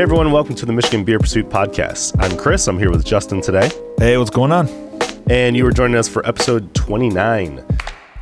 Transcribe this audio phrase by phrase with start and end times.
[0.00, 2.16] Hey everyone, welcome to the Michigan Beer Pursuit Podcast.
[2.20, 2.66] I'm Chris.
[2.68, 4.66] I'm here with Justin today, Hey, what's going on?
[5.28, 7.62] and you are joining us for episode 29.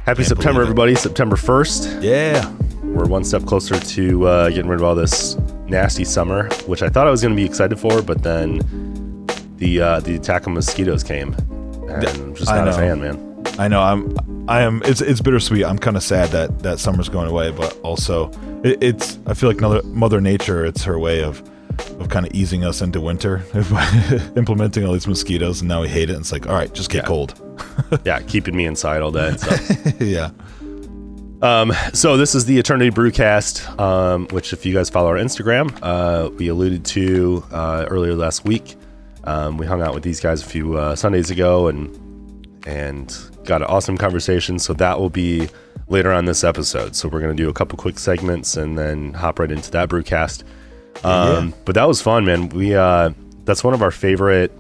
[0.05, 0.63] Happy September, believe it.
[0.63, 0.95] everybody!
[0.97, 2.03] September 1st.
[2.03, 2.53] Yeah.
[2.83, 5.37] We're one step closer to uh, getting rid of all this
[5.69, 8.59] nasty summer, which I thought I was going to be excited for, but then
[9.59, 13.45] the uh, the attack of mosquitoes came, and I'm just not a fan, man.
[13.57, 13.83] I know.
[13.83, 14.17] I'm.
[14.49, 14.83] I am.
[14.85, 15.65] It's it's bittersweet.
[15.65, 18.33] I'm kind of sad that that summer's going away, but also
[18.65, 19.21] it, it's.
[19.27, 20.67] I feel like another Mother Nature.
[20.67, 21.41] It's her way of
[22.01, 23.43] of kind of easing us into winter
[24.37, 26.15] implementing all these mosquitoes, and now we hate it.
[26.15, 27.09] And it's like, all right, just get Yeah.
[27.09, 27.41] cold.
[28.05, 29.37] Yeah, keeping me inside all day.
[29.37, 29.95] So.
[30.05, 30.31] yeah.
[31.41, 35.77] Um, so this is the Eternity Brewcast, um, which if you guys follow our Instagram,
[35.83, 38.75] uh, we alluded to uh, earlier last week.
[39.25, 41.89] Um, we hung out with these guys a few uh, Sundays ago and
[42.67, 44.59] and got an awesome conversation.
[44.59, 45.49] So that will be
[45.89, 46.97] later on this episode.
[46.97, 50.43] So we're gonna do a couple quick segments and then hop right into that brewcast.
[51.05, 52.49] Um, But that was fun, man.
[52.51, 53.11] We uh,
[53.45, 54.53] that's one of our favorite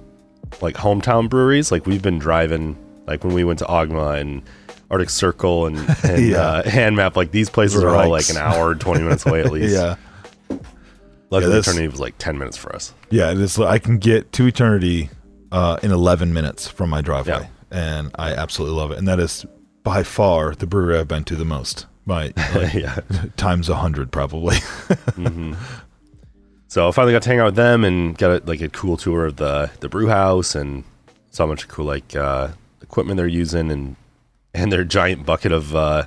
[0.60, 1.70] like hometown breweries.
[1.72, 4.42] Like we've been driving, like when we went to Ogma and
[4.90, 6.38] Arctic Circle and, and Yeah.
[6.38, 9.52] uh, Hand Map, like these places are all like an hour, twenty minutes away at
[9.52, 9.74] least.
[9.74, 9.96] Yeah.
[11.30, 12.92] Luckily, Yeah, this- Eternity was like ten minutes for us.
[13.10, 13.32] Yeah.
[13.36, 13.58] It's.
[13.58, 15.10] I can get to eternity
[15.52, 17.96] uh, in 11 minutes from my driveway, Yeah.
[17.98, 18.98] and I absolutely love it.
[18.98, 19.44] And that is
[19.82, 21.86] by far the brewery I've been to the most.
[22.06, 23.00] By like, yeah.
[23.36, 24.56] times a hundred, probably.
[26.68, 28.96] So I finally got to hang out with them and got a, like a cool
[28.96, 30.84] tour of the the brew house and
[31.30, 32.48] saw a bunch of cool like uh,
[32.82, 33.96] equipment they're using and
[34.54, 36.04] and their giant bucket of uh,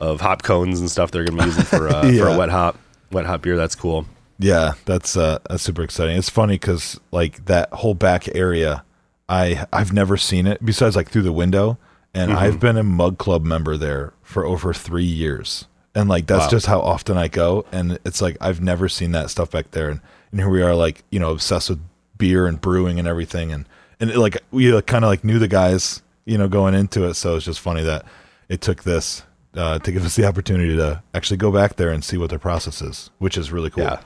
[0.00, 2.78] of hop cones and stuff they're gonna be using for uh, for a wet hop
[3.10, 3.56] wet hop beer.
[3.56, 4.06] That's cool.
[4.38, 6.16] Yeah, that's uh, that's super exciting.
[6.18, 8.84] It's funny because like that whole back area,
[9.28, 11.78] I I've never seen it besides like through the window,
[12.12, 12.38] and Mm-hmm.
[12.38, 16.50] I've been a Mug Club member there for over three years, and like that's Wow.
[16.50, 19.90] just how often I go, and it's like I've never seen that stuff back there,
[19.90, 20.00] and
[20.30, 21.80] and here we are like you know obsessed with
[22.18, 23.66] beer and brewing and everything, and
[24.00, 27.04] and it, like we like, kind of like knew the guys you know going into
[27.04, 28.04] it, so it's just funny that
[28.48, 29.22] it took this.
[29.56, 32.40] Uh, to give us the opportunity to actually go back there and see what their
[32.40, 33.84] process is, which is really cool.
[33.84, 34.00] Yeah,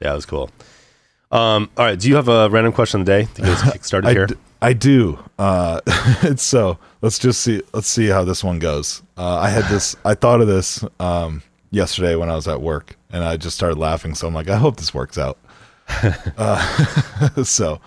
[0.00, 0.48] yeah, it was cool.
[1.32, 3.94] Um, all right, do you have a random question of the day to get us
[4.04, 4.26] I, here?
[4.26, 5.18] d- I do.
[5.38, 5.80] Uh,
[6.22, 7.62] it's so let's just see.
[7.72, 9.02] Let's see how this one goes.
[9.16, 9.96] Uh, I had this.
[10.04, 13.78] I thought of this um, yesterday when I was at work, and I just started
[13.78, 14.14] laughing.
[14.14, 15.38] So I'm like, I hope this works out.
[16.36, 17.80] uh, so,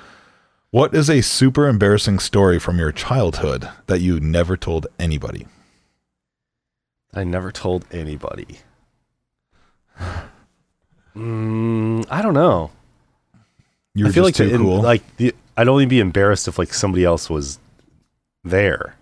[0.72, 5.46] what is a super embarrassing story from your childhood that you never told anybody?
[7.14, 8.60] I never told anybody.
[11.16, 12.72] Mm, I don't know.
[13.96, 14.82] You were I feel just like too in- cool.
[14.82, 17.58] like the, I'd only be embarrassed if like somebody else was
[18.44, 18.96] there.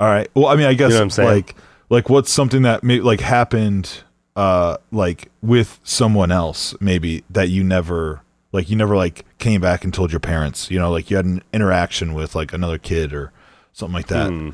[0.00, 0.28] All right.
[0.34, 1.28] Well, I mean, I guess know what I'm saying?
[1.28, 1.54] like
[1.90, 4.02] like what's something that may, like happened
[4.36, 8.22] uh like with someone else maybe that you never
[8.52, 11.26] like you never like came back and told your parents, you know, like you had
[11.26, 13.32] an interaction with like another kid or
[13.72, 14.28] something like that.
[14.30, 14.50] Hmm.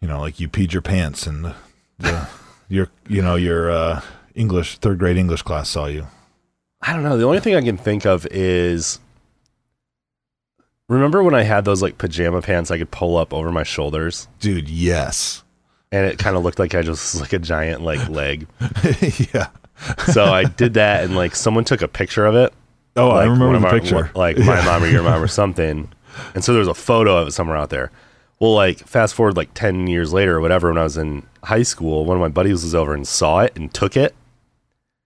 [0.00, 1.54] You know, like you peed your pants and the,
[1.98, 2.28] the
[2.68, 4.00] your you know, your uh
[4.34, 6.06] English third grade English class saw you.
[6.80, 7.16] I don't know.
[7.18, 9.00] The only thing I can think of is
[10.88, 14.28] remember when I had those like pajama pants I could pull up over my shoulders
[14.40, 15.42] Dude, yes.
[15.92, 18.46] and it kind of looked like I just was like a giant like leg.
[19.32, 19.48] yeah.
[20.12, 22.52] So I did that and like someone took a picture of it.
[22.96, 23.94] Oh, I like, remember one of the our- picture.
[23.96, 25.90] one- like my mom or your mom or something.
[26.34, 27.90] And so there's a photo of it somewhere out there.
[28.40, 31.62] Well, like fast forward like 10 years later or whatever, when I was in high
[31.64, 34.14] school, one of my buddies was over and saw it and took it.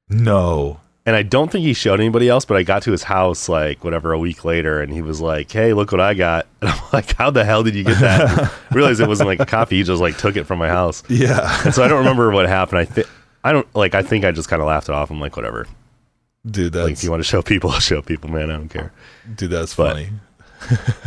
[0.09, 0.81] No.
[1.05, 3.83] And I don't think he showed anybody else, but I got to his house like
[3.83, 6.47] whatever a week later and he was like, Hey, look what I got.
[6.61, 8.53] And I'm like, How the hell did you get that?
[8.71, 9.79] Realized it wasn't like a copy.
[9.79, 11.03] He just like took it from my house.
[11.09, 11.63] Yeah.
[11.65, 12.79] And so I don't remember what happened.
[12.79, 13.09] I think,
[13.43, 15.11] I don't like, I think I just kind of laughed it off.
[15.11, 15.66] I'm like, whatever.
[16.49, 18.51] Dude, Like, that's if you want to show people, show people, man.
[18.51, 18.93] I don't care.
[19.34, 20.10] dude, that's But- funny.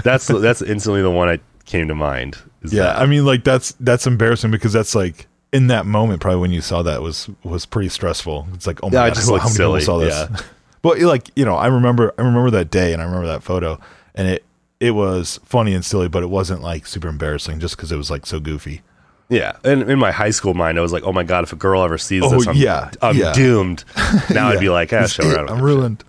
[0.03, 2.37] That's, that's instantly the one I came to mind.
[2.63, 2.97] Yeah, that.
[2.99, 6.61] I mean, like that's that's embarrassing because that's like in that moment, probably when you
[6.61, 8.47] saw that was was pretty stressful.
[8.53, 10.13] It's like, oh my Yeah, god, just how looked many silly, people saw this?
[10.29, 10.37] yeah.
[10.81, 13.79] but like you know, I remember I remember that day and I remember that photo,
[14.13, 14.43] and it
[14.79, 18.11] it was funny and silly, but it wasn't like super embarrassing just because it was
[18.11, 18.81] like so goofy.
[19.29, 21.55] Yeah, and in my high school mind, I was like, "Oh my god, if a
[21.55, 23.33] girl ever sees Oh, this, I'm, yeah, I'm yeah.
[23.33, 23.83] doomed."
[24.29, 26.03] Now I'd be like, "Ah, show her I don't I'm a shit." ruined.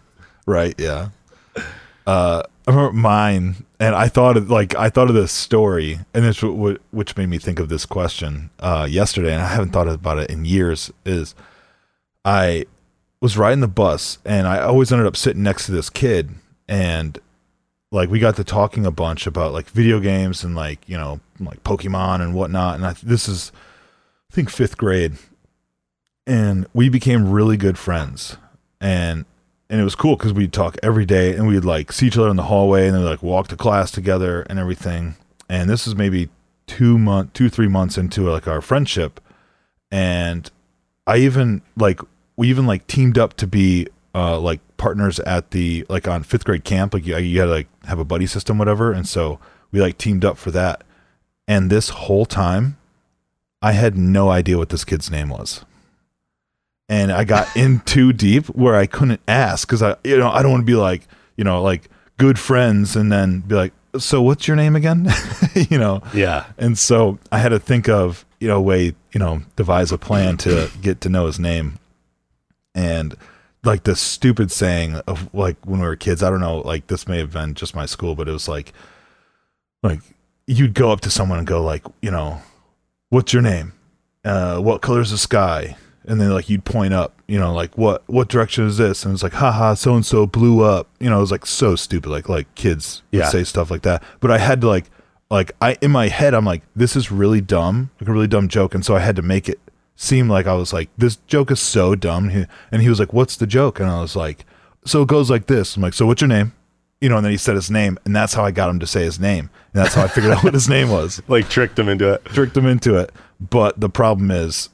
[0.45, 0.75] Right?
[0.79, 1.09] Yeah.
[2.07, 6.25] Uh, I remember mine, and I thought of like I thought of this story, and
[6.25, 9.71] this w- w- which made me think of this question uh, yesterday, and I haven't
[9.71, 10.93] thought about it in years.
[11.05, 11.37] Is
[12.25, 12.67] I
[13.21, 16.31] was riding the bus, and I always ended up sitting next to this kid,
[16.67, 17.19] and
[17.93, 21.21] like we got to talking a bunch about like video games and like you know
[21.39, 23.53] like Pokemon and whatnot, and I, this is
[24.31, 25.13] I think fifth grade,
[26.27, 28.37] and we became really good friends.
[28.81, 29.25] And
[29.69, 32.29] and it was cool because we'd talk every day and we'd like see each other
[32.29, 35.17] in the hallway and then like walk to class together and everything.
[35.49, 36.29] And this is maybe
[36.67, 39.21] two month, two three months into like our friendship,
[39.91, 40.51] and
[41.07, 42.01] I even like
[42.37, 46.45] we even like teamed up to be uh like partners at the like on fifth
[46.45, 46.95] grade camp.
[46.95, 48.93] Like you, you had to like have a buddy system, whatever.
[48.93, 49.39] And so
[49.73, 50.85] we like teamed up for that.
[51.49, 52.77] And this whole time,
[53.63, 55.65] I had no idea what this kid's name was
[56.89, 60.43] and I got in too deep where I couldn't ask because I, you know, I
[60.43, 61.07] don't want to be like,
[61.37, 65.09] you know, like good friends and then be like, so what's your name again?
[65.55, 66.03] you know?
[66.15, 66.47] Yeah.
[66.59, 69.99] And so I had to think of, you know, a way, you know, devise a
[69.99, 71.79] plan to get to know his name.
[72.75, 73.17] And
[73.65, 77.09] like the stupid saying of like when we were kids, I don't know, like this
[77.09, 78.73] may have been just my school, but it was like,
[79.83, 80.01] like
[80.47, 82.41] you'd go up to someone and go like, you know,
[83.09, 83.73] what's your name?
[84.25, 85.77] Uh, what color is the sky?
[86.07, 89.05] And then like you'd point up, you know, like what what direction is this?
[89.05, 90.89] And it's like, haha, so and so blew up.
[91.01, 93.29] You know, it was like so stupid, like like kids Yeah.
[93.29, 94.03] say stuff like that.
[94.21, 94.85] But I had to like
[95.31, 98.49] like I in my head I'm like, this is really dumb, like a really dumb
[98.49, 99.59] joke, and so I had to make it
[99.97, 102.29] seem like I was like, this joke is so dumb.
[102.29, 103.81] He, and he was like, what's the joke?
[103.81, 104.45] And I was like,
[104.85, 105.75] so it goes like this.
[105.77, 106.53] I'm like, so what's your name?
[107.01, 108.87] You know, and then he said his name, and that's how I got him to
[108.87, 111.79] say his name, and that's how I figured out what his name was Like tricked
[111.79, 112.25] him into it.
[112.27, 113.11] tricked him into it.
[113.41, 114.69] But the problem is,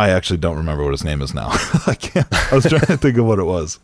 [0.00, 1.48] I actually don't remember what his name is now.
[1.86, 2.26] I can't.
[2.50, 3.78] I was trying to think of what it was.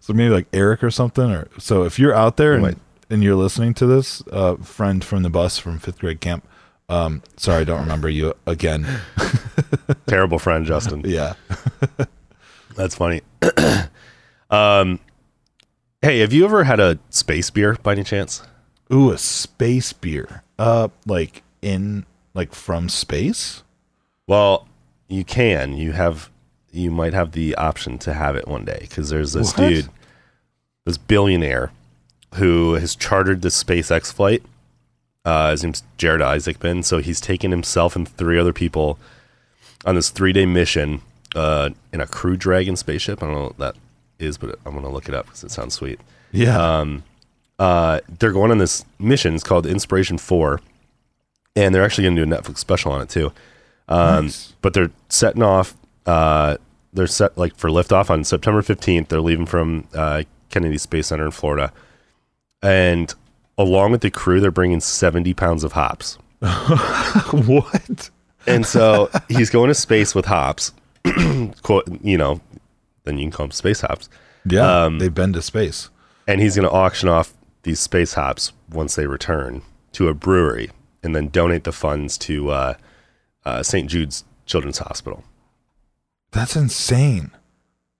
[0.00, 1.30] So maybe like Eric or something.
[1.30, 2.80] Or so if you're out there and,
[3.10, 6.48] and you're listening to this, uh, friend from the bus from fifth grade camp.
[6.88, 8.86] Um, sorry, I don't remember you again.
[10.06, 11.02] Terrible friend, Justin.
[11.04, 11.34] Yeah.
[12.74, 13.20] That's funny.
[14.50, 15.00] um,
[16.00, 18.42] hey, have you ever had a space beer by any chance?
[18.90, 20.44] Ooh, a space beer.
[20.58, 23.64] Uh, like in like from space.
[24.26, 24.67] Well,
[25.08, 25.76] you can.
[25.76, 26.30] You have.
[26.70, 29.68] You might have the option to have it one day because there's this What?
[29.68, 29.88] dude,
[30.84, 31.72] this billionaire,
[32.34, 34.42] who has chartered this SpaceX flight.
[35.24, 36.84] Uh, his name's Jared Isaacman.
[36.84, 38.98] So he's taken himself and three other people
[39.86, 41.00] on this three day mission
[41.34, 43.22] uh, in a Crew Dragon spaceship.
[43.22, 43.74] I don't know what that
[44.18, 45.98] is, but I'm gonna look it up because it sounds sweet.
[46.32, 46.58] Yeah.
[46.80, 47.02] um,
[47.58, 49.34] uh, they're going on this mission.
[49.34, 50.60] It's called Inspiration Four,
[51.56, 53.32] and they're actually going to do a Netflix special on it too.
[53.88, 54.54] Um, Nice.
[54.62, 55.76] But they're setting off.
[56.06, 56.56] Uh,
[56.92, 59.08] they're set like for liftoff on September fifteenth.
[59.08, 61.72] They're leaving from uh, Kennedy Space Center in Florida,
[62.62, 63.14] and
[63.56, 66.18] along with the crew, they're bringing seventy pounds of hops.
[67.30, 68.10] what?
[68.46, 70.72] And so he's going to space with hops.
[71.62, 72.40] Quote, you know,
[73.04, 74.08] then you can call them space hops.
[74.44, 74.84] Yeah.
[74.84, 75.90] Um, they've been to space.
[76.26, 77.34] and he's going to auction off
[77.64, 79.62] these space hops once they return
[79.92, 80.70] to a brewery
[81.02, 82.74] and then donate the funds to uh,
[83.48, 83.88] uh, St.
[83.90, 85.24] Jude's Children's Hospital.
[86.32, 87.30] That's insane.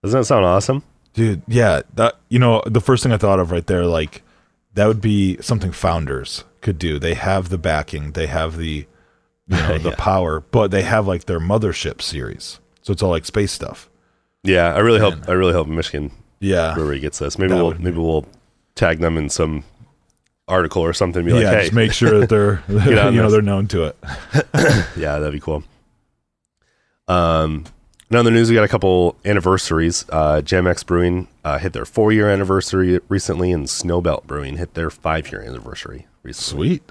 [0.03, 0.83] Doesn't that sound awesome?
[1.13, 4.21] Dude, yeah, that you know, the first thing I thought of right there, like
[4.75, 6.99] that would be something founders could do.
[6.99, 8.85] They have the backing, they have the
[9.47, 9.95] you know, the Yeah.
[9.97, 12.59] power, but they have like their mothership series.
[12.83, 13.89] So it's all like space stuff.
[14.43, 15.13] Yeah, I really Man.
[15.13, 16.73] hope I really hope Michigan Yeah.
[16.75, 17.37] Brewery gets this.
[17.37, 18.25] Maybe That we'll would be- maybe we'll
[18.75, 19.63] tag them in some
[20.49, 21.23] article or something.
[21.23, 23.31] Be like, yeah, hey, just make sure that they're you know this.
[23.31, 23.97] they're known to it.
[24.97, 25.63] yeah, that'd be cool.
[27.07, 27.65] Um,
[28.09, 30.05] now in the news, we got a couple anniversaries.
[30.09, 34.89] Uh, Jamex Brewing uh, hit their four year anniversary recently, and Snowbelt Brewing hit their
[34.89, 36.67] five year anniversary recently.
[36.67, 36.83] Sweet.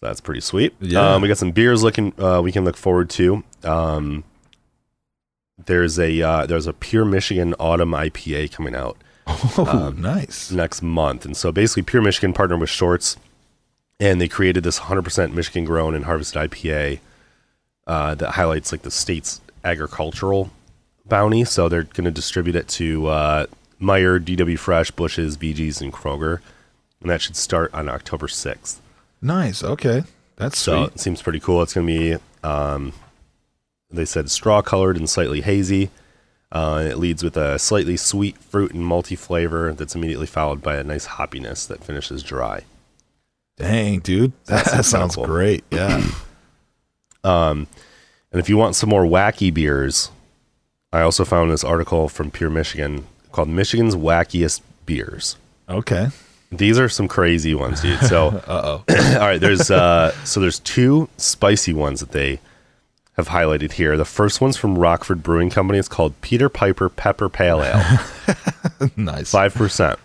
[0.00, 0.74] So that's pretty sweet.
[0.80, 1.14] Yeah.
[1.14, 3.44] Um, we got some beers looking uh, we can look forward to.
[3.62, 4.24] Um,
[5.64, 8.96] there's a uh, there's a Pure Michigan Autumn IPA coming out
[9.58, 10.50] Oh, Um, nice.
[10.50, 13.16] next month, and so basically Pure Michigan partnered with Short's,
[14.00, 17.00] and they created this 100% Michigan grown and harvested IPA
[17.86, 20.50] uh, that highlights like the state's agricultural
[21.06, 21.44] bounty.
[21.44, 23.46] So they're going to distribute it to uh,
[23.80, 26.38] Meijer, DW Fresh, Busch's, VG's, and Kroger,
[27.00, 28.78] and that should start on October 6th.
[29.20, 29.62] Nice.
[29.62, 30.04] Okay.
[30.36, 30.94] That's So sweet.
[30.94, 31.62] it seems pretty cool.
[31.62, 32.92] It's going to be, um,
[33.90, 35.90] they said, straw colored and slightly hazy.
[36.52, 40.76] Uh, it leads with a slightly sweet fruit and malty flavor that's immediately followed by
[40.76, 42.62] a nice hoppiness that finishes dry.
[43.56, 44.32] Dang, dude.
[44.46, 45.64] That, That's sounds great.
[45.70, 46.04] Yeah.
[47.24, 47.68] Um,
[48.32, 50.10] and if you want some more wacky beers,
[50.92, 55.36] I also found this article from Pure Michigan called Michigan's Wackiest Beers.
[55.68, 56.08] okay.
[56.50, 58.00] These are some crazy ones, dude.
[58.00, 58.84] So, Uh oh.
[59.14, 62.40] all right, there's uh, so there's two spicy ones that they
[63.14, 63.96] have highlighted here.
[63.96, 65.78] The first one's from Rockford Brewing Company.
[65.78, 67.98] It's called Peter Piper Pepper Pale Ale,
[68.96, 69.30] nice.
[69.30, 69.98] five percent.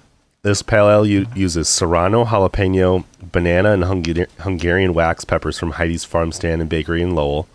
[0.44, 6.06] This pale ale u- uses serrano, jalapeno, banana, and Hunga- Hungarian wax peppers from Heidi's
[6.06, 7.48] Farm Stand and Bakery in Lowell.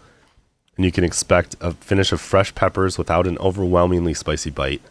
[0.77, 4.83] and you can expect a finish of fresh peppers without an overwhelmingly spicy bite.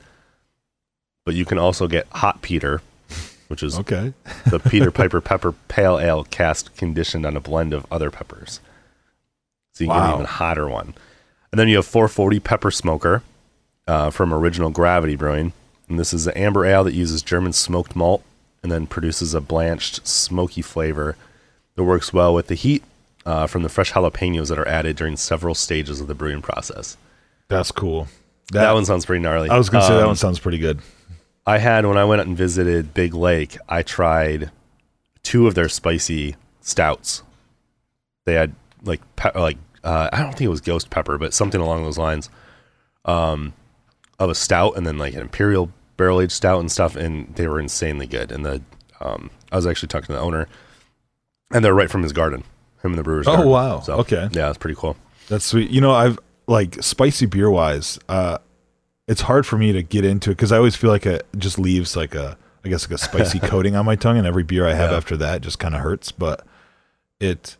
[1.25, 2.82] But you can also get hot Peter,
[3.50, 4.13] which is Okay.
[4.50, 8.60] the Peter Piper Pepper Pale Ale cask conditioned on a blend of other peppers.
[9.82, 10.94] So you can get an even hotter one.
[11.52, 13.24] And then you have 440 Pepper Smoker
[13.88, 15.54] uh, from Original Gravity Brewing.
[15.90, 18.24] And this is an amber ale that uses German smoked malt
[18.64, 21.18] and then produces a blanched, smoky flavor
[21.76, 22.84] that works well with the heat
[23.26, 26.96] uh, from the fresh jalapenos that are added during several stages of the brewing process.
[27.50, 28.08] That's cool.
[28.54, 29.50] That, one sounds pretty gnarly.
[29.50, 30.80] I was gonna say that Um, one sounds pretty good.
[31.46, 34.52] I had when I went out and visited Big Lake, I tried
[35.24, 37.24] two of their spicy stouts.
[38.26, 41.60] They had like pe- like uh, I don't think it was ghost pepper, but something
[41.62, 42.30] along those lines.
[43.06, 43.54] Um,
[44.20, 47.48] of a stout and then like an imperial barrel aged stout and stuff, and they
[47.48, 48.32] were insanely good.
[48.32, 48.62] And the
[49.00, 50.48] um, I was actually talking to the owner,
[51.52, 52.42] and they're right from his garden,
[52.84, 53.28] him and the brewer's.
[53.28, 53.50] Oh, garden.
[53.52, 53.80] wow.
[53.80, 54.30] So, Okay.
[54.32, 54.96] yeah, it's pretty cool.
[55.28, 55.72] That's sweet.
[55.72, 58.38] You know, I've like spicy beer wise, uh
[59.08, 61.58] it's hard for me to get into it because I always feel like it just
[61.60, 64.68] leaves like a I guess like a spicy coating on my tongue and every beer
[64.68, 64.98] I have Yeah.
[64.98, 66.12] after that just kind of hurts.
[66.12, 66.46] But
[67.20, 67.58] it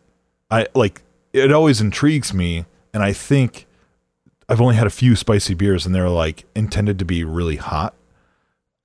[0.52, 1.02] I like
[1.34, 3.66] it always intrigues me and I think
[4.50, 7.94] I've only had a few spicy beers and they're like intended to be really hot.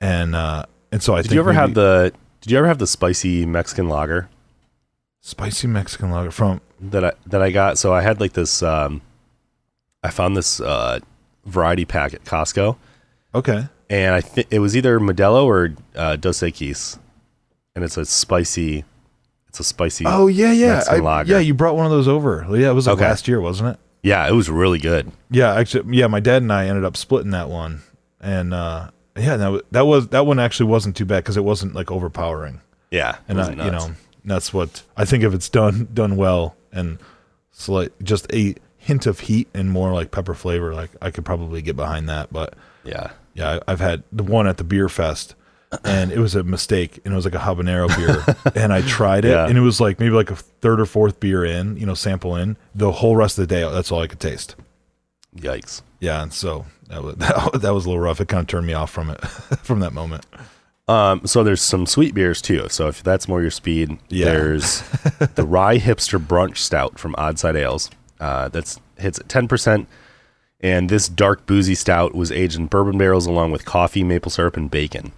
[0.00, 2.78] And uh and so I Did think you ever have the Did you ever have
[2.78, 4.28] the spicy Mexican lager?
[5.20, 7.78] spicy Mexican lager from that I that I got.
[7.78, 8.62] So I had like this.
[8.62, 9.02] Um,
[10.04, 11.00] I found this uh,
[11.44, 12.76] variety pack at Costco,
[13.34, 13.66] Okay.
[13.90, 16.96] and I think it was either Modelo or uh, Dos Equis,
[17.74, 18.84] and it's a spicy.
[19.56, 20.04] It's a spicy.
[20.06, 20.82] Oh yeah, yeah.
[20.90, 22.46] I- yeah, you brought one of those over.
[22.50, 23.06] Yeah, it was like Okay.
[23.08, 23.78] last year, wasn't it?
[24.02, 25.10] yeah, it was really good.
[25.30, 26.06] Yeah, actually, yeah.
[26.08, 27.80] My dad and I ended up splitting that one,
[28.20, 31.44] and uh, yeah, that, wa- that was that one actually wasn't too bad because it
[31.44, 32.60] wasn't like overpowering,
[32.90, 33.92] Yeah, and was I, you know
[34.26, 36.98] that's what I think if it's done done well and
[37.50, 41.62] slight just a hint of heat and more like pepper flavor, like I could probably
[41.62, 42.30] get behind that.
[42.30, 42.52] But
[42.84, 45.34] yeah, yeah, I've had the one at the beer fest,
[45.84, 49.24] and it was a mistake, and it was like a habanero beer, and I tried
[49.24, 49.46] it, Yeah.
[49.48, 52.36] and it was like maybe like a third or fourth beer in, you know, sample
[52.36, 52.56] in.
[52.74, 54.54] The whole rest of the day, that's all I could taste.
[55.36, 55.82] yikes.
[56.00, 58.20] Yeah, and so that was that, was a little rough.
[58.20, 59.20] It kind of turned me off from it
[59.62, 60.24] from that moment.
[60.88, 62.68] Um, so there's some sweet beers too.
[62.68, 64.26] So if that's more your speed, Yeah.
[64.26, 64.82] there's
[65.34, 67.90] the Rye Hipster Brunch Stout from Oddside Ales.
[68.20, 69.88] Uh, that's hits at ten percent,
[70.60, 74.56] and this dark boozy stout was aged in bourbon barrels along with coffee, maple syrup,
[74.56, 75.12] and bacon.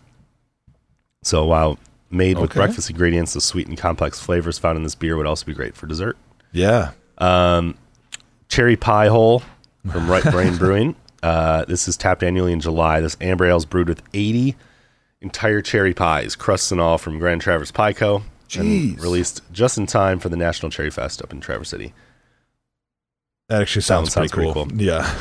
[1.22, 1.78] So while
[2.10, 2.60] made with Okay.
[2.60, 5.76] breakfast ingredients, the sweet and complex flavors found in this beer would also be great
[5.76, 6.16] for dessert.
[6.52, 7.74] Yeah, Um,
[8.48, 9.42] Cherry Pie Hole
[9.90, 10.96] from Right Brain Brewing.
[11.22, 13.00] Uh, this is tapped annually in July.
[13.00, 14.56] This amber ale is brewed with 80
[15.20, 18.22] entire cherry pies, crusts and all, from Grand Traverse Pie Co.
[18.56, 21.92] and released just in time for the National Cherry Fest up in Traverse City.
[23.48, 24.80] that actually sounds, sounds pretty, pretty cool.
[24.80, 25.12] Yeah,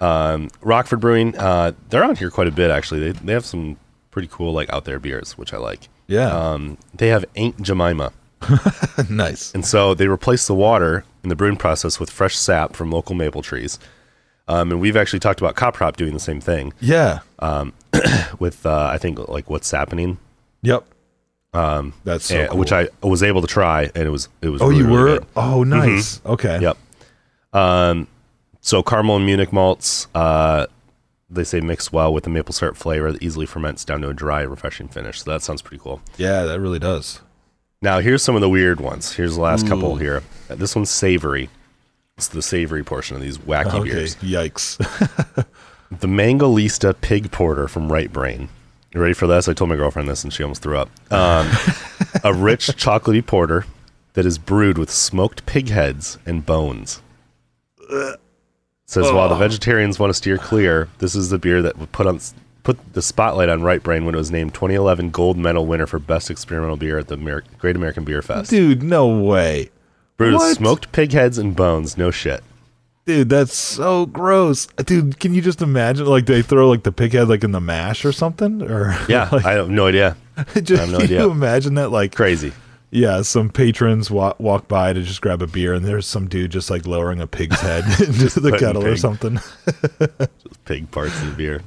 [0.00, 3.00] Um, Rockford Brewing, uh, they're on here quite a bit actually.
[3.00, 3.76] They, they have some
[4.10, 5.88] pretty cool like out there beers, which I like.
[6.06, 8.12] yeah, Um, they have Ain't Jemima.
[9.10, 9.52] nice.
[9.54, 13.14] And so they replace the water in the brewing process with fresh sap from local
[13.14, 13.78] maple trees.
[14.48, 17.20] Um, and we've actually talked about Cop doing the same thing Yeah,
[18.38, 20.18] with, uh, I think, like what's happening,
[20.62, 20.84] yep.
[21.52, 22.58] Um, that's so and- cool.
[22.60, 24.62] which I was able to try, and it was it was.
[24.62, 25.26] oh, really, you really were good.
[25.36, 26.20] oh nice.
[26.24, 26.76] Okay, Yep.
[27.52, 28.06] Um,
[28.60, 30.66] so caramel and Munich malts, uh,
[31.30, 34.14] they say mix well with the maple syrup flavor that easily ferments down to a
[34.14, 35.22] dry, refreshing finish.
[35.22, 36.00] So that sounds pretty cool.
[36.16, 37.20] yeah, that really does.
[37.82, 39.12] Now here's some of the weird ones.
[39.12, 40.22] Here's the last couple here.
[40.50, 41.48] Uh, This one's savory.
[42.18, 44.16] It's the savory portion of these wacky Okay, beers.
[44.16, 44.76] yikes.
[45.90, 48.48] The Mangalitsa Pig Porter from Right Brain.
[48.94, 49.48] You ready for this?
[49.48, 50.88] I told my girlfriend this and she almost threw up.
[51.12, 51.50] Um,
[52.24, 53.64] a rich chocolatey porter
[54.12, 57.02] that is brewed with smoked pig heads and bones.
[58.90, 62.18] Says while the vegetarians want to steer clear, this is the beer that put on
[62.64, 66.00] put the spotlight on Right Brain when it was named 2011 gold medal winner for
[66.00, 68.50] best experimental beer at the Amer- Great American Beer Fest.
[68.50, 69.70] Dude, no way.
[70.16, 70.56] Brewed with what?
[70.56, 71.96] smoked pig heads and bones.
[71.96, 72.42] No shit.
[73.06, 74.66] Dude, that's so gross.
[74.66, 77.60] Dude, can you just imagine like they throw like the pig head like in the
[77.60, 78.60] mash or something?
[78.60, 80.16] Or Yeah, like, I have no idea.
[80.64, 81.20] just, I have no can idea.
[81.22, 82.52] you imagine that like Crazy.
[82.92, 86.50] Yeah, some patrons walk, walk by to just grab a beer and there's some dude
[86.50, 88.98] just like lowering a pig's head into the kettle or pig.
[88.98, 89.38] something.
[90.64, 91.62] pig parts of the beer.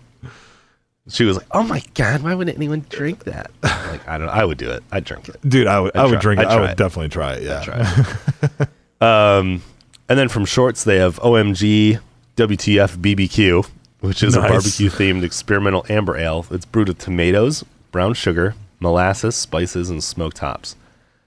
[1.09, 4.27] She was like, "Oh my god, why wouldn't anyone drink that?" I'm like, I don't.
[4.27, 4.33] know.
[4.33, 4.83] I would do it.
[4.91, 5.35] I'd drink it.
[5.47, 6.47] Dude, I would I I'd try- drink it.
[6.47, 6.77] I'd would it.
[6.77, 7.43] definitely try it.
[7.43, 7.61] Yeah.
[7.61, 8.05] Try
[8.61, 9.01] it.
[9.01, 9.61] um,
[10.07, 11.99] and then from Short's, they have OMG
[12.37, 13.67] WTF BBQ,
[13.99, 14.45] which is Nice.
[14.45, 16.45] a barbecue themed experimental amber ale.
[16.51, 20.77] It's brewed with tomatoes, brown sugar, molasses, spices, and smoked hops.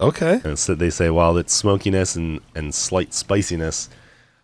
[0.00, 0.40] Okay.
[0.44, 3.88] And so they say while its smokiness and, and slight spiciness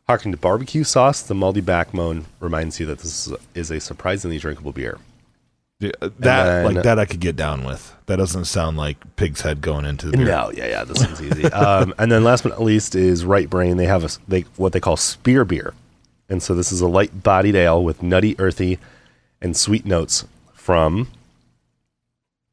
[0.09, 3.79] Harking to barbecue sauce, the malty backbone reminds you that this is a, is a
[3.79, 4.99] surprisingly drinkable beer.
[5.79, 7.95] Yeah, that then- like that I could get down with.
[8.07, 10.27] That doesn't sound like pig's head going into the beer.
[10.27, 11.45] No, yeah, yeah, this one's easy.
[11.53, 13.77] um, and then last but not least is Right Brain.
[13.77, 15.73] They have a they what they call spear beer,
[16.29, 18.79] and so this is a light bodied ale with nutty, earthy,
[19.41, 21.09] and sweet notes from.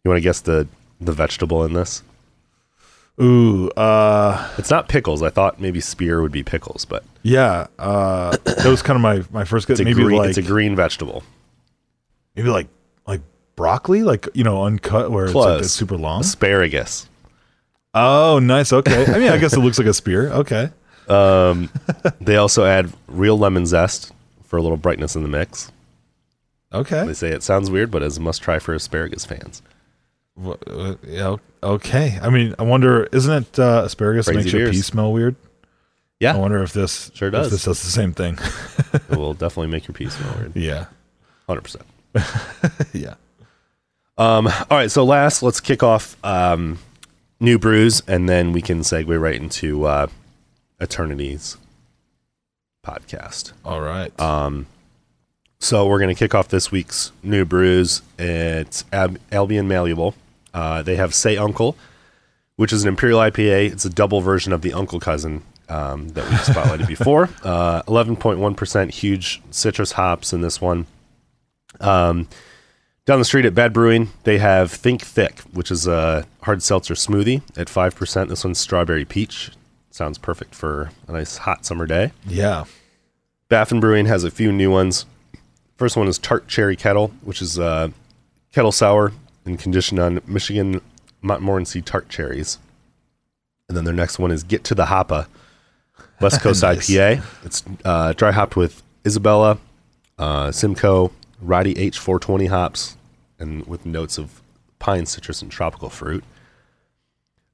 [0.05, 0.67] You want to guess the
[1.01, 2.03] the vegetable in this?
[3.21, 5.21] Ooh, uh, It's not pickles.
[5.21, 7.67] I thought maybe spear would be pickles, but yeah.
[7.77, 9.79] Uh, that was kind of my my first guess.
[9.79, 10.17] it's Maybe green.
[10.19, 11.23] like it's a green vegetable.
[12.35, 12.67] maybe like
[13.05, 13.21] like
[13.55, 16.21] broccoli, like you know, uncut where it's like it's super long.
[16.21, 17.09] Asparagus.
[17.93, 18.71] Oh, nice.
[18.71, 19.05] Okay.
[19.05, 20.29] I mean, I guess it looks like a spear.
[20.31, 20.69] Okay.
[21.09, 21.69] Um,
[22.21, 24.11] they also add real lemon zest
[24.43, 25.71] for a little brightness in the mix.
[26.71, 27.03] Okay.
[27.05, 29.63] They say it sounds weird, but is a must try for asparagus fans.
[30.43, 31.35] Uh, yeah.
[31.61, 32.17] Okay.
[32.21, 34.75] I mean, I wonder, isn't it uh, asparagus Crazy makes your beers.
[34.77, 35.35] pee smell weird?
[36.19, 36.33] Yeah.
[36.35, 37.51] I wonder if this Sure if does.
[37.51, 38.37] this does the same thing.
[38.93, 40.55] it will definitely make your pee smell weird.
[40.55, 40.85] yeah.
[41.47, 41.85] Hundred percent.
[42.93, 43.15] Yeah.
[44.17, 46.79] Um, all right, so last, let's kick off um,
[47.39, 50.07] new brews, and then we can segue right into uh,
[50.81, 51.55] Eternity's
[52.85, 53.53] podcast.
[53.63, 54.17] All right.
[54.19, 54.65] Um,
[55.59, 58.01] so we're going to kick off this week's new brews.
[58.17, 60.15] It's Ab- Albion Malleable.
[60.59, 61.77] Uh, they have Say Uncle,
[62.57, 63.71] which is an imperial IPA.
[63.71, 67.29] It's a double version of the Uncle Cousin um, that we spotlighted before.
[67.41, 70.85] Uh, 11.1% huge citrus hops in this one.
[71.79, 72.27] Um,
[73.05, 76.93] down the street at Bad Brewing, they have Think Thick, which is a hard seltzer
[76.93, 78.27] smoothie at 5%.
[78.27, 79.51] This one's strawberry peach.
[79.91, 82.11] Sounds perfect for a nice hot summer day.
[82.27, 82.65] yeah.
[83.47, 85.05] Baffin Brewing has a few new ones.
[85.77, 87.91] First one is Tart Cherry Kettle, which is a
[88.53, 89.13] kettle sour
[89.45, 90.81] and conditioned on Michigan
[91.21, 92.59] Montmorency tart cherries.
[93.67, 95.27] And then their next one is Get to the Hoppa,
[96.21, 96.89] West Coast Nice.
[96.89, 97.23] IPA.
[97.45, 99.59] It's uh, dry hopped with Isabella,
[100.17, 102.97] uh, Simcoe, Roddy H420 hops,
[103.37, 104.41] and with notes of
[104.79, 106.23] pine, citrus, and tropical fruit.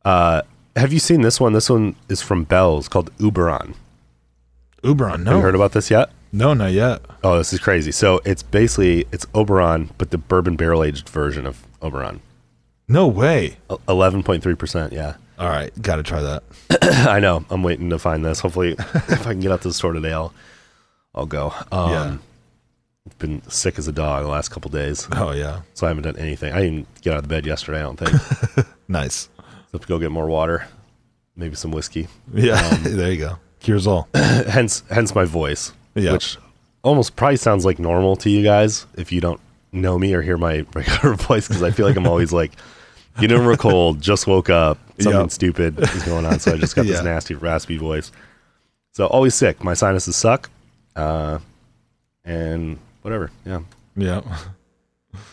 [0.04, 0.42] Uh,
[0.76, 1.54] have you seen this one?
[1.54, 3.76] This one is from Bell's called Uberon.
[4.84, 5.24] Uberon.
[5.24, 5.32] No.
[5.32, 6.10] Have you heard about this yet?
[6.32, 7.02] no, not yet.
[7.24, 7.92] Oh, this is crazy.
[7.94, 12.22] So it's basically it's Oberon, but the bourbon barrel aged version of Oberon.
[12.88, 13.58] No way.
[13.88, 14.94] Eleven point three percent.
[14.94, 15.72] Yeah, All right.
[15.82, 16.44] Got to try that.
[17.08, 17.46] I know.
[17.50, 18.40] I'm waiting to find this.
[18.40, 20.34] Hopefully, if I can get out to the store today, I'll
[21.14, 21.54] I'll go.
[21.72, 22.18] Um, Yeah.
[23.08, 25.62] I've been sick as a dog the last couple days, Oh, yeah.
[25.76, 26.52] so I haven't done anything.
[26.54, 27.78] I didn't get out of bed yesterday.
[27.80, 28.68] I don't think.
[28.88, 29.30] Nice.
[29.72, 30.68] have to go get more water,
[31.36, 32.08] maybe some whiskey.
[32.34, 32.60] Yeah.
[32.82, 33.38] there you go.
[33.60, 34.08] Cures all.
[34.16, 36.14] hence, hence my voice, Yeah.
[36.14, 36.38] which
[36.84, 39.40] almost probably sounds like normal to you guys if you don't
[39.76, 42.52] know me or hear my regular voice because I feel like I'm always like
[43.20, 45.32] getting over a cold, just woke up, something Yep.
[45.32, 47.04] stupid is going on, so I just got this Yeah.
[47.04, 48.12] nasty raspy voice.
[48.94, 49.64] So always sick.
[49.64, 50.50] My sinuses suck,
[50.96, 51.40] uh,
[52.24, 53.32] and whatever.
[53.46, 53.62] Yeah,
[53.96, 54.22] Yeah.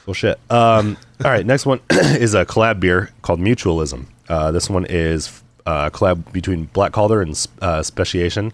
[0.07, 0.39] well, shit.
[0.51, 4.07] Um, all right, next one is a collab beer called Mutualism.
[4.29, 8.53] Uh, this one is uh, a collab between Black Calder and uh, Speciation.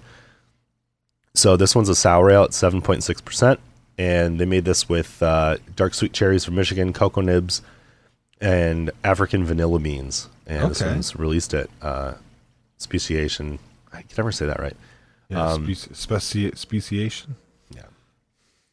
[1.35, 3.61] So this one's a sour ale at seven point six percent,
[3.99, 7.61] and they made this with uh, dark sweet cherries from Michigan, cocoa nibs,
[8.41, 10.29] and African vanilla beans.
[10.47, 12.15] And this one's released at uh,
[12.79, 13.59] Speciation.
[13.93, 14.77] I can never say that right.
[15.29, 15.45] Yeah.
[15.45, 17.35] Um, speci- speci- speciation.
[17.75, 17.83] Yeah,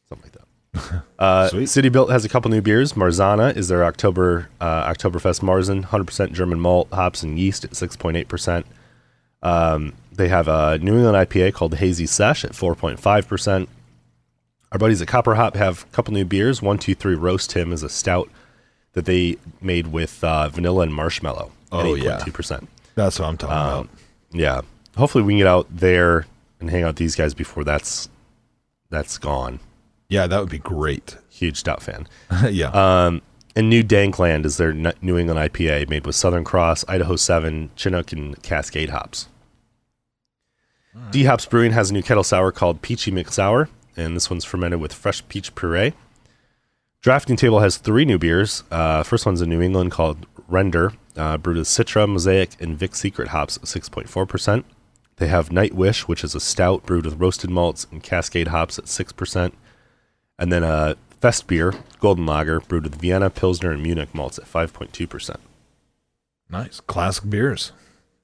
[0.08, 1.02] something like that.
[1.18, 1.48] Uh.
[1.66, 2.92] City Built has a couple new beers.
[2.92, 8.64] Marzana is their October uh, Oktoberfest Marzen, 100% German malt, hops, and yeast at 6.8%.
[9.42, 13.66] Um, they have a New England IPA called Hazy Sesh at 4.5%.
[14.72, 16.60] Our buddies at Copper Hop have a couple new beers.
[16.60, 18.28] 123 Roast Him is a stout
[18.92, 22.18] that they made with uh, vanilla and marshmallow Oh, yeah.
[22.18, 22.68] two percent.
[22.94, 23.88] That's what I'm talking Um,
[24.32, 24.62] yeah.
[24.96, 26.26] Hopefully we can get out there
[26.60, 28.08] and hang out with these guys before that's
[28.90, 29.60] that's gone.
[30.08, 31.16] Yeah, that would be great.
[31.28, 32.06] Huge stout fan.
[32.50, 32.68] yeah.
[32.70, 33.20] Um,
[33.54, 38.12] and New Dankland is their New England IPA made with Southern Cross, Idaho 7, Chinook,
[38.12, 39.28] and Cascade hops.
[41.10, 44.44] D Hops Brewing has a new kettle sour called Peachy Mix Sour, and this one's
[44.44, 45.94] fermented with fresh peach puree.
[47.00, 48.64] Drafting Table has three new beers.
[48.70, 52.94] Uh, first one's in New England called Render, uh, brewed with Citra, Mosaic, and Vic
[52.94, 54.64] Secret hops 6.4%.
[55.16, 58.78] They have Night Wish, which is a stout brewed with roasted malts and Cascade hops
[58.78, 59.52] at 6%.
[60.38, 64.44] And then a Fest beer, Golden Lager, brewed with Vienna, Pilsner, and Munich malts at
[64.44, 65.36] 5.2%.
[66.50, 66.80] nice.
[66.80, 67.72] Classic beers.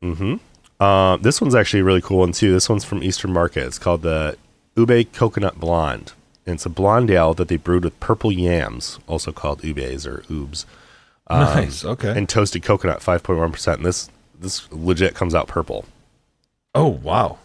[0.03, 0.37] Mm-hmm.
[0.79, 2.53] Uh, this one's actually a really cool one, too.
[2.53, 3.65] This one's from Eastern Market.
[3.67, 4.37] It's called the
[4.77, 6.13] Ube Coconut Blonde.
[6.45, 10.23] And it's a blonde ale that they brewed with purple yams, also called ubes or
[10.23, 10.65] oobs,
[11.31, 11.85] nice.
[11.85, 12.11] Okay.
[12.17, 13.75] and toasted coconut, 5.1%.
[13.75, 15.85] And this, this legit comes out purple.
[16.75, 17.39] oh, wow.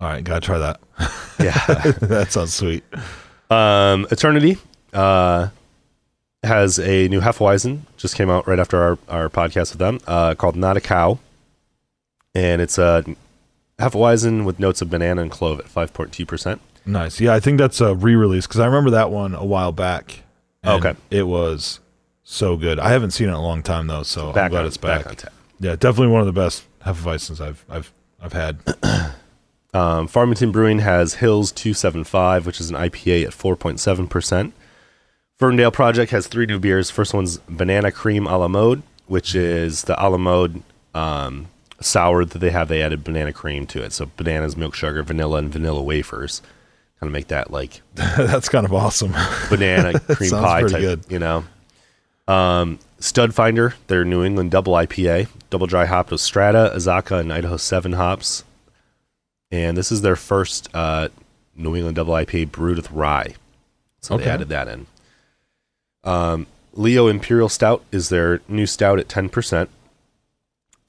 [0.00, 0.80] All right, gotta try that.
[1.40, 1.52] Yeah.
[2.02, 2.84] that sounds sweet.
[3.48, 4.58] Um, Eternity
[4.92, 5.48] uh,
[6.42, 10.34] has a new Hefeweizen, just came out right after our, our podcast with them, uh,
[10.34, 11.18] called Not a Cow.
[12.34, 13.04] And it's a
[13.80, 16.58] Hefeweizen with notes of banana and clove at 5.2%.
[16.86, 17.20] Nice.
[17.20, 20.22] Yeah, I think that's a re-release because I remember that one a while back.
[20.64, 20.94] Okay.
[21.10, 21.80] It was
[22.22, 22.78] so good.
[22.78, 25.04] I haven't seen it in a long time though, so I'm glad on, it's back.
[25.16, 25.32] tap.
[25.58, 28.58] Yeah, definitely one of the best Hefeweizens I've I've I've had.
[29.72, 34.52] Um, Farmington Brewing has Hills 275, which is an IPA at 4.7%.
[35.38, 36.90] Ferndale Project has three new beers.
[36.90, 40.62] First one's Banana Cream a la Mode, which is the a la Mode
[40.92, 41.46] um,
[41.80, 42.68] sour that they have.
[42.68, 43.92] They added banana cream to it.
[43.92, 46.40] So bananas, milk sugar, vanilla, and vanilla wafers.
[47.00, 49.14] Kind of make that like that's kind of awesome.
[49.48, 51.04] banana cream pie type, good.
[51.08, 51.44] you know.
[52.28, 57.32] Um, Stud Finder, their New England double IPA, double dry hopped with Strata, Azacca, and
[57.32, 58.44] Idaho 7 hops.
[59.50, 61.08] And this is their first uh,
[61.56, 63.34] New England double IPA brewed with rye.
[64.00, 64.86] So they added that in.
[66.04, 69.68] Um, Leo Imperial Stout is their new stout at 10%.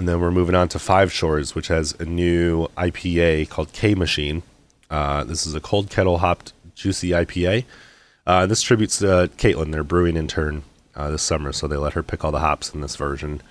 [0.01, 3.93] And then we're moving on to Five Shores, which has a new IPA called K
[3.93, 4.41] Machine.
[4.89, 7.65] Uh, this is a cold kettle hopped juicy IPA.
[8.25, 10.63] Uh, this tributes to Caitlin, their brewing intern
[10.95, 11.51] uh, this summer.
[11.51, 13.43] So they let her pick all the hops in this version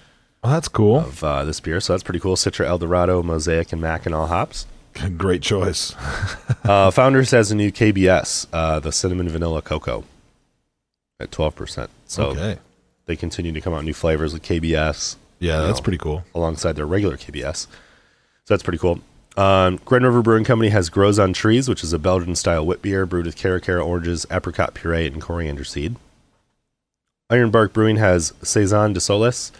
[0.42, 0.98] Oh, that's cool.
[0.98, 1.78] of uh, this beer.
[1.78, 2.34] So that's pretty cool.
[2.34, 4.66] Citra Eldorado, Mosaic, and Mackinac hops.
[5.16, 5.94] Great choice.
[6.64, 10.04] Uh, Founders has a new KBS, uh, the cinnamon vanilla cocoa,
[11.18, 11.88] at 12%.
[12.06, 12.58] So okay.
[13.06, 15.82] they continue to come out new flavors with KBS Yeah, that's know.
[15.82, 16.24] pretty cool.
[16.34, 17.66] alongside their regular KBS.
[17.66, 19.00] So that's pretty cool.
[19.36, 22.82] Um, Grand River Brewing Company has Grows on Trees, which is a Belgian style wit
[22.82, 25.96] beer brewed with Caracara oranges, apricot puree, and coriander seed.
[27.30, 29.52] Ironbark Brewing has Saison de Solis,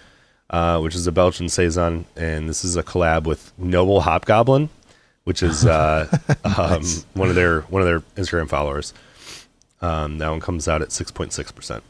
[0.50, 4.68] uh, which is a Belgian Saison, and this is a collab with Noble Hopgoblin,
[5.24, 6.08] which is uh,
[6.44, 8.92] um, one of their one of their Instagram followers.
[9.80, 11.84] Um, that one comes out at six point six percent.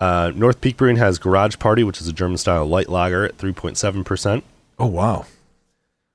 [0.00, 3.36] Uh, North Peak Brewing has Garage Party, which is a German style light lager at
[3.36, 4.42] 3.7%.
[4.78, 5.26] Oh wow.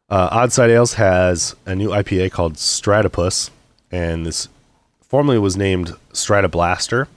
[0.10, 3.50] Uh, Oddside Ales has a new IPA called Stratopus,
[3.92, 4.48] and this
[5.02, 7.08] formerly was named Strata Blaster.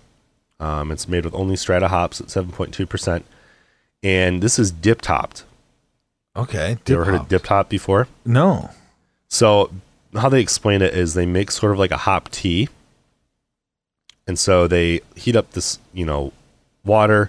[0.59, 3.23] Um, it's made with only Strata hops at 7.2%.
[4.03, 5.45] And this is dip hopped.
[6.35, 6.79] Okay.
[6.87, 8.09] You ever heard of dip hop before?
[8.25, 8.71] No.
[9.29, 9.71] So
[10.15, 12.69] how they explain it is they make sort of like a hop tea.
[14.27, 16.33] And so they heat up this, you know,
[16.87, 17.29] water,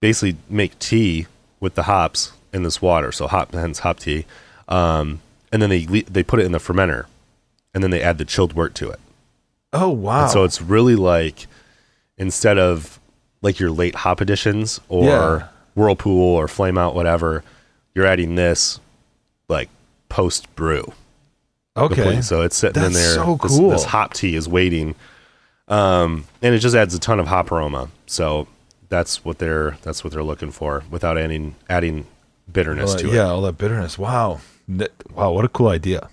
[0.00, 1.26] basically make tea
[1.60, 3.12] with the hops in this water.
[3.12, 4.26] So hop hence hop tea.
[4.68, 5.20] Um,
[5.52, 7.06] and then they they put it in the fermenter
[7.74, 9.00] and then they add the chilled wort to it.
[9.72, 10.22] Oh wow.
[10.22, 11.46] And so it's really like
[12.16, 12.98] instead of
[13.42, 15.48] like your late hop additions or Yeah.
[15.74, 17.42] whirlpool or flame out whatever,
[17.94, 18.80] you're adding this
[19.48, 19.68] like
[20.08, 20.92] post brew.
[21.76, 21.94] okay.
[21.94, 22.22] completely.
[22.22, 23.24] So it's sitting in That's there.
[23.24, 23.70] so this, cool.
[23.70, 24.94] this hop tea is waiting,
[25.68, 27.88] um, and it just adds a ton of hop aroma.
[28.06, 28.46] So
[28.88, 32.06] that's what they're that's what they're looking for without adding adding
[32.52, 33.14] bitterness that- to it.
[33.14, 33.98] yeah, all that bitterness.
[33.98, 34.40] Wow.
[35.14, 36.08] Wow, what a cool idea.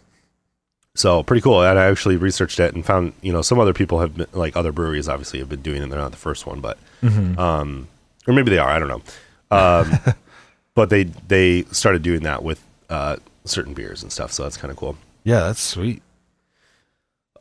[0.95, 1.63] So pretty cool.
[1.63, 4.55] And I actually researched it and found you know some other people have been, like
[4.57, 5.89] other breweries obviously have been doing it.
[5.89, 7.39] They're not the first one, but Mm-hmm.
[7.39, 7.87] um,
[8.27, 8.69] or maybe they are.
[8.69, 9.01] I don't know.
[9.49, 10.13] Um,
[10.75, 14.31] but they they started doing that with uh, certain beers and stuff.
[14.31, 14.97] So that's kind of cool.
[15.23, 16.01] Yeah, that's sweet.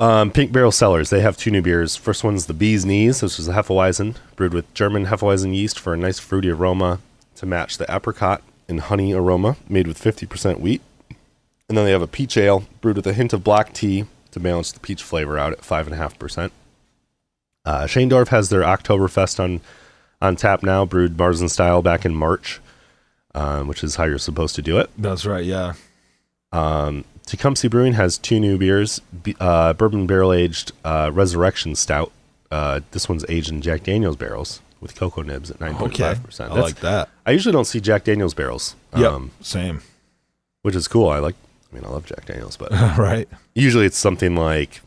[0.01, 1.95] Um, Pink Barrel Cellars, they have two new beers.
[1.95, 3.21] First one's the Bee's Knees.
[3.21, 7.01] This is a Hefeweizen, brewed with German Hefeweizen yeast for a nice fruity aroma
[7.37, 10.81] to match the apricot and honey aroma, made with 50% wheat.
[11.69, 14.41] And then they have a peach ale, brewed with a hint of black tea to
[14.41, 16.51] balance the peach flavor out at 5.5%.
[17.67, 19.61] Uh, Schaendorf has their Oktoberfest on,
[20.23, 22.59] on tap now, brewed Marzen style back in March,
[23.35, 24.89] um, which is how you're supposed to do it.
[24.97, 25.45] That's right.
[25.45, 25.75] Yeah.
[26.53, 29.01] Um, Tecumseh Brewing has two new beers:
[29.39, 32.11] uh, bourbon barrel aged uh, Resurrection Stout.
[32.51, 36.03] Uh, this one's aged in Jack Daniel's barrels with cocoa nibs at nine point Okay.
[36.03, 36.55] five I percent.
[36.57, 37.09] like that.
[37.25, 39.81] I usually don't see Jack Daniel's barrels, um, Same.
[40.63, 41.09] which is cool.
[41.09, 41.37] I like.
[41.71, 43.29] I mean, I love Jack Daniel's, but right.
[43.55, 44.81] usually it's something like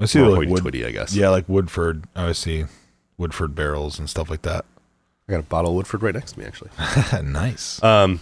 [0.00, 0.84] I see like wood.
[0.84, 1.14] I guess.
[1.14, 2.06] Yeah, like Woodford.
[2.16, 2.64] I see
[3.18, 4.64] Woodford barrels and stuff like that.
[5.28, 6.70] I got a bottle of Woodford right next to me, actually.
[7.22, 7.80] nice.
[7.84, 8.18] Um,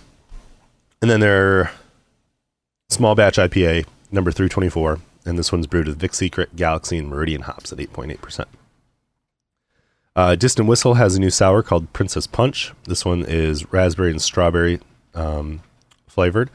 [1.00, 1.70] and then their
[2.88, 6.98] small batch IPA number three twenty four, and this one's brewed with Vic Secret, Galaxy,
[6.98, 8.48] and Meridian hops at eight point eight percent.
[10.16, 12.72] Uh, Distant Whistle has a new sour called Princess Punch.
[12.84, 14.80] This one is raspberry and strawberry
[15.14, 15.62] um,
[16.08, 16.50] flavored.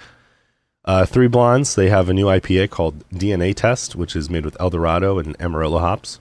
[0.84, 4.60] Uh, Three Blondes, they have a new IPA called DNA Test, which is made with
[4.60, 6.20] Eldorado and Amarillo hops.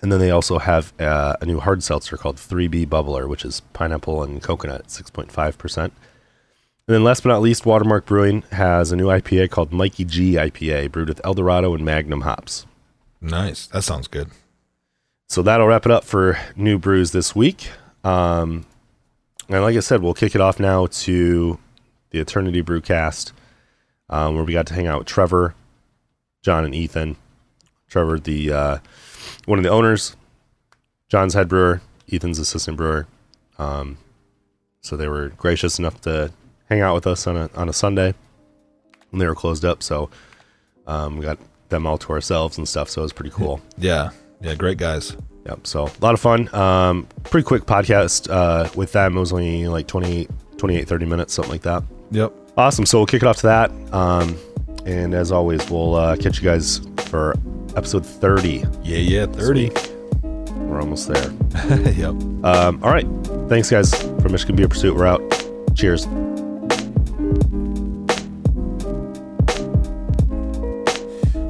[0.00, 3.60] And then they also have uh, a new hard seltzer called 3B Bubbler, which is
[3.74, 5.90] pineapple and coconut at 6.5%.
[6.90, 10.32] And then last but not least, Watermark Brewing has a new IPA called Mikey G
[10.32, 12.66] IPA, brewed with Eldorado and Magnum hops.
[13.20, 13.68] Nice.
[13.68, 14.32] That sounds good.
[15.28, 17.70] So that'll wrap it up for new brews this week.
[18.02, 18.66] Um,
[19.48, 21.60] and like I said, we'll kick it off now to
[22.10, 23.30] the Eternity Brewcast,
[24.08, 25.54] um, where we got to hang out with Trevor,
[26.42, 27.16] John, and Ethan.
[27.88, 28.78] Trevor, the uh,
[29.44, 30.16] one of the owners,
[31.08, 33.06] John's head brewer, Ethan's assistant brewer.
[33.58, 33.98] Um,
[34.80, 36.32] so they were gracious enough to
[36.70, 38.14] hang out with us on a on a Sunday
[39.10, 39.82] when they were closed up.
[39.82, 40.08] So
[40.86, 42.88] um, we got them all to ourselves and stuff.
[42.88, 43.60] So it was pretty cool.
[43.78, 44.10] Yeah.
[44.40, 44.54] Yeah.
[44.54, 45.16] Great guys.
[45.46, 45.66] Yep.
[45.66, 46.54] So a lot of fun.
[46.54, 49.16] Um, pretty quick podcast uh, with them.
[49.16, 50.28] It was only like 20,
[50.58, 51.82] 28, 30 minutes, something like that.
[52.10, 52.32] Yep.
[52.56, 52.84] Awesome.
[52.86, 53.70] So we'll kick it off to that.
[53.92, 54.36] Um,
[54.86, 57.34] and as always, we'll uh, catch you guys for
[57.76, 58.64] episode 30.
[58.82, 58.98] Yeah.
[58.98, 59.26] Yeah.
[59.26, 59.70] 30.
[60.22, 61.30] We're almost there.
[61.92, 62.10] yep.
[62.44, 63.06] Um, all right.
[63.48, 64.94] Thanks, guys, for Michigan Beer Pursuit.
[64.94, 65.22] We're out.
[65.74, 66.06] Cheers.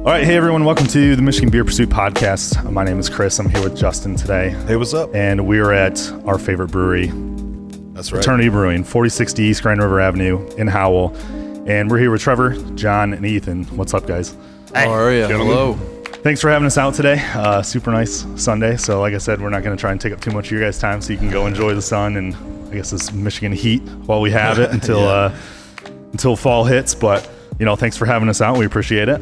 [0.01, 2.69] All right, hey everyone, welcome to the Michigan Beer Pursuit podcast.
[2.71, 3.37] My name is Chris.
[3.37, 5.13] I'm here with Justin today, Hey, what's up?
[5.13, 7.07] and we are at our favorite brewery,
[7.93, 8.19] That's right.
[8.21, 11.15] Eternity Brewing, 4060 East Grand River Avenue in Howell.
[11.67, 13.65] And we're here with Trevor, John, and Ethan.
[13.77, 14.35] What's up, guys?
[14.73, 15.27] How are you?
[15.27, 15.73] Hello.
[16.23, 17.19] Thanks for having us out today.
[17.35, 18.77] Uh, super nice Sunday.
[18.77, 20.51] So, like I said, we're not going to try and take up too much of
[20.53, 22.35] your guys' time, so you can go enjoy the sun and
[22.71, 25.05] I guess this Michigan heat while we have it until Yeah.
[25.05, 25.35] uh,
[26.11, 26.95] until fall hits.
[26.95, 28.57] But you know, thanks for having us out.
[28.57, 29.21] We appreciate it.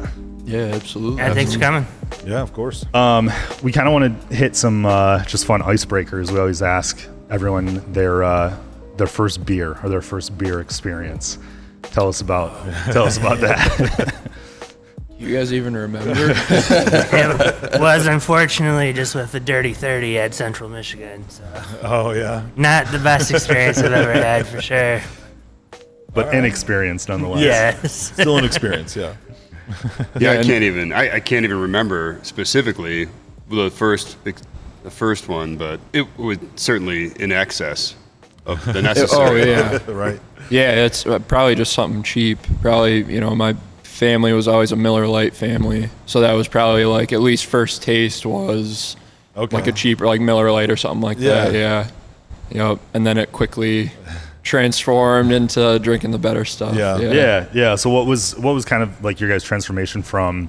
[0.50, 1.22] Yeah, absolutely.
[1.22, 1.86] Yeah, thanks for coming.
[2.26, 2.84] Yeah, of course.
[2.92, 3.30] Um,
[3.62, 6.32] we kind of want to hit some uh, just fun icebreakers.
[6.32, 8.56] We always ask everyone their uh,
[8.96, 11.38] their first beer or their first beer experience.
[11.82, 12.50] Tell us about
[12.92, 14.14] tell us about that.
[15.20, 16.14] You guys even remember?
[16.38, 21.28] It was unfortunately just with the Dirty 30 at Central Michigan.
[21.28, 21.44] So
[21.82, 22.46] oh, yeah.
[22.56, 25.02] not the best experience I've ever had for sure.
[26.14, 27.42] but inexperienced nonetheless.
[27.42, 28.12] Yes.
[28.14, 28.96] Still an experience.
[28.96, 29.14] Yeah.
[30.18, 30.92] Yeah, I can't even.
[30.92, 33.08] I, I can't even remember specifically
[33.48, 37.94] the first the first one, but it was certainly in excess
[38.46, 39.42] of the necessary.
[39.42, 40.20] oh yeah, right.
[40.50, 40.84] yeah.
[40.86, 42.38] It's uh, probably just something cheap.
[42.62, 46.84] Probably you know my family was always a Miller Lite family, so that was probably
[46.84, 48.96] like at least first taste was
[49.36, 49.56] Okay.
[49.56, 51.52] like a cheaper like Miller Lite or something like that.
[51.52, 51.88] Yeah.
[52.52, 52.70] Yeah.
[52.70, 52.80] Yep.
[52.94, 53.92] And then it quickly
[54.42, 56.74] transformed into drinking the better stuff.
[56.74, 56.98] Yeah.
[56.98, 57.74] yeah, yeah.
[57.74, 60.48] So what was what was kind of like your guys' transformation from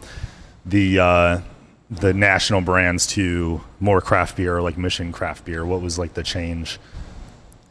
[0.65, 1.41] the uh,
[1.89, 5.65] the national brands to more craft beer, or like Mission craft beer?
[5.65, 6.80] What was like the change?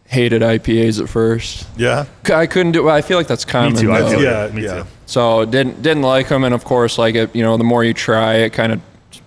[0.07, 1.69] Hated IPAs at first.
[1.77, 2.05] Yeah.
[2.35, 2.89] I couldn't do.
[2.89, 3.75] I feel like that's common.
[3.75, 3.93] Me too.
[3.93, 4.83] I feel Yeah, yeah, me yeah.
[4.83, 4.89] too.
[5.07, 7.95] So didn't didn't like them, and of course, like it, you know, the more you
[7.95, 8.81] try, it kind of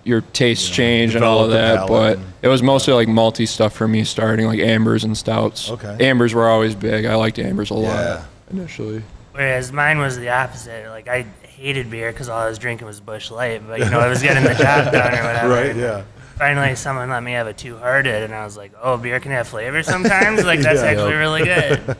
[0.04, 1.88] your tastes change and all of that.
[1.88, 5.70] But and- it was mostly like malty stuff for me, starting like ambers and stouts.
[5.70, 5.96] Okay.
[6.08, 7.06] ambers were always big.
[7.06, 8.14] I liked ambers a lot Yeah.
[8.16, 9.02] lot initially.
[9.32, 10.88] Whereas mine was the opposite.
[10.90, 13.98] Like I hated beer because all I was drinking was Busch Light, but you know
[13.98, 15.48] I was getting the job done or whatever.
[15.48, 15.74] Right.
[15.74, 16.02] Yeah.
[16.36, 19.30] Finally, someone let me have a two hearted, and I was like, "Oh, beer can
[19.32, 20.44] have flavor sometimes.
[20.44, 20.88] Like that's Yeah.
[20.88, 21.20] actually Yep.
[21.20, 21.44] really
[21.88, 21.96] good."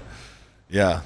[0.69, 1.01] Yeah.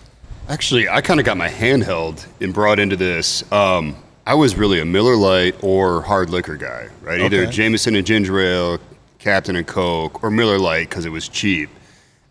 [0.49, 3.45] Actually, I kind of got my hand held and brought into this.
[3.53, 3.97] Um,
[4.27, 7.21] I was really a Miller Lite or hard liquor guy, right?
[7.21, 7.51] Either Okay.
[7.51, 8.79] Jameson and ginger ale,
[9.19, 11.71] Captain and Coke, or Miller Lite because it was cheap.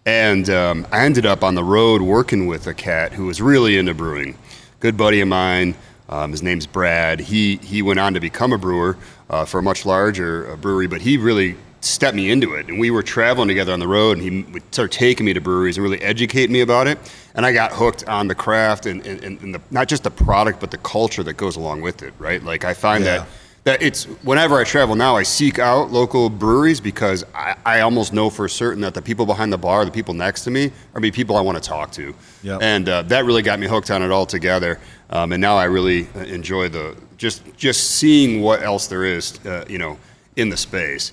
[0.05, 3.77] And um, I ended up on the road working with a cat who was really
[3.77, 4.37] into brewing.
[4.79, 5.75] Good buddy of mine.
[6.09, 7.19] Um, his name's Brad.
[7.19, 8.97] He he went on to become a brewer
[9.29, 12.67] uh, for a much larger uh, brewery, but he really stepped me into it.
[12.69, 15.41] And we were traveling together on the road, and he would start taking me to
[15.41, 16.97] breweries and really educate me about it.
[17.35, 20.61] And I got hooked on the craft and, and, and the, not just the product,
[20.61, 22.41] but the culture that goes along with it, right?
[22.41, 23.17] Like I find Yeah.
[23.17, 23.27] that
[23.67, 28.13] that it's whenever I travel now, I seek out local breweries because I, I almost
[28.13, 31.01] know for certain that the people behind the bar, the people next to me, are
[31.01, 32.15] be people I want to talk to.
[32.43, 32.61] Yep.
[32.61, 34.79] And uh, that really got me hooked on it altogether.
[35.09, 39.37] Um, and now I really uh, enjoy the just just seeing what else there is,
[39.45, 39.97] uh, you know,
[40.37, 41.11] in the space.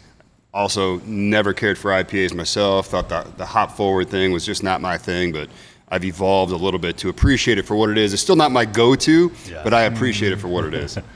[0.52, 2.86] Also, never cared for IPAs myself.
[2.86, 5.48] Thought the, the hop forward thing was just not my thing, but
[5.88, 8.12] I've evolved a little bit to appreciate it for what it is.
[8.12, 9.32] It's still not my go-to,
[9.64, 10.98] but I appreciate it for what it is.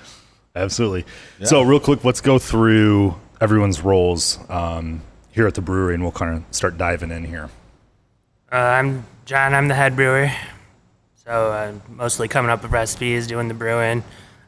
[0.57, 1.05] Absolutely.
[1.45, 6.13] So, real quick, let's go through everyone's roles um, here at the brewery, and we'll
[6.13, 7.49] kind of start diving in here.
[8.51, 9.55] Uh, I'm John.
[9.55, 10.33] I'm the head brewer.
[11.29, 14.03] So uh, mostly coming up with recipes, doing the brewing,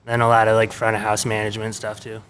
[0.06, 2.22] then a lot of like front of house management stuff too.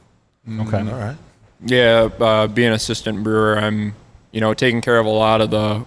[0.49, 0.79] Okay.
[0.79, 1.17] All right.
[1.65, 3.95] Yeah, uh, being assistant brewer, I'm
[4.33, 5.87] you know taking care of a lot of the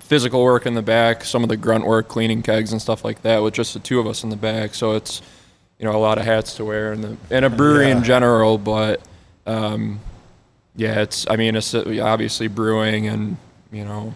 [0.00, 3.22] physical work in the back, some of the grunt work, cleaning kegs and stuff like
[3.22, 4.74] that, with just the two of us in the back.
[4.74, 5.22] So it's
[5.82, 7.96] you know a lot of hats to wear in the in a brewery Yeah.
[7.98, 9.00] in general, but
[9.48, 9.98] um,
[10.76, 13.36] yeah, it's I mean it's obviously brewing and
[13.72, 14.14] you know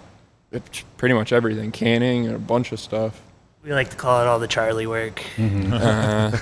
[0.53, 3.21] it's pretty much everything, canning and a bunch of stuff.
[3.65, 5.21] We like to call it all the Charlie work.
[5.37, 6.31] Uh,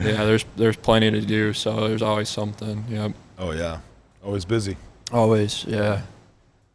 [0.00, 2.82] yeah, there's there's plenty to do, so there's always something.
[2.88, 3.12] Yep.
[3.38, 3.80] Oh yeah,
[4.24, 4.78] always busy.
[5.12, 6.00] Always, yeah.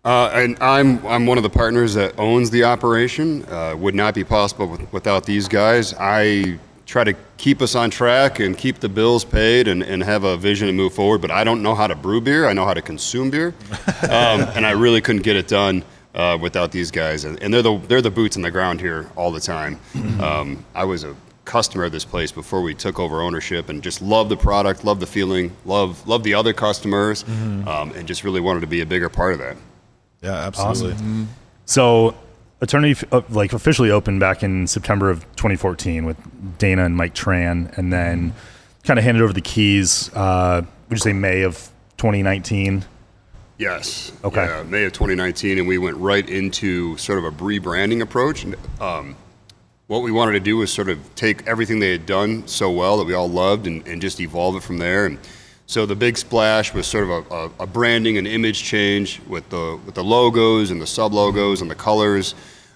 [0.06, 3.44] Uh, and I'm I'm one of the partners that owns the operation.
[3.46, 5.96] Uh, would not be possible with, without these guys.
[6.00, 6.60] I
[6.90, 10.36] try to keep us on track and keep the bills paid and, and have a
[10.36, 11.22] vision to move forward.
[11.22, 12.48] But I don't know how to brew beer.
[12.48, 13.54] I know how to consume beer,
[14.04, 15.84] um, and I really couldn't get it done
[16.16, 17.26] uh, without these guys.
[17.26, 19.80] And, and they're the they're the boots on the ground here all the time.
[20.20, 24.02] Um, I was a customer of this place before we took over ownership and just
[24.02, 28.42] love the product, love the feeling, love love the other customers, um, and just really
[28.42, 29.56] wanted to be a bigger part of that.
[30.22, 30.98] Yeah, absolutely.
[31.66, 32.16] So,
[32.62, 37.76] Eternity uh, like officially opened back in September of 2014 with Dana and Mike Tran,
[37.78, 38.34] and then
[38.84, 40.14] kind of handed over the keys.
[40.14, 41.56] Uh, would you say May of
[41.98, 42.84] 2019?
[43.58, 44.12] Yes.
[44.24, 44.46] Okay.
[44.46, 48.46] Yeah, May of 2019, and we went right into sort of a rebranding approach.
[48.80, 49.16] Um,
[49.88, 52.98] what we wanted to do was sort of take everything they had done so well
[52.98, 55.06] that we all loved and, and just evolve it from there.
[55.06, 55.18] And
[55.70, 59.80] so the big splash was sort of a, a, branding and image change with the
[59.86, 62.34] with the logos and the sub logos and the colors.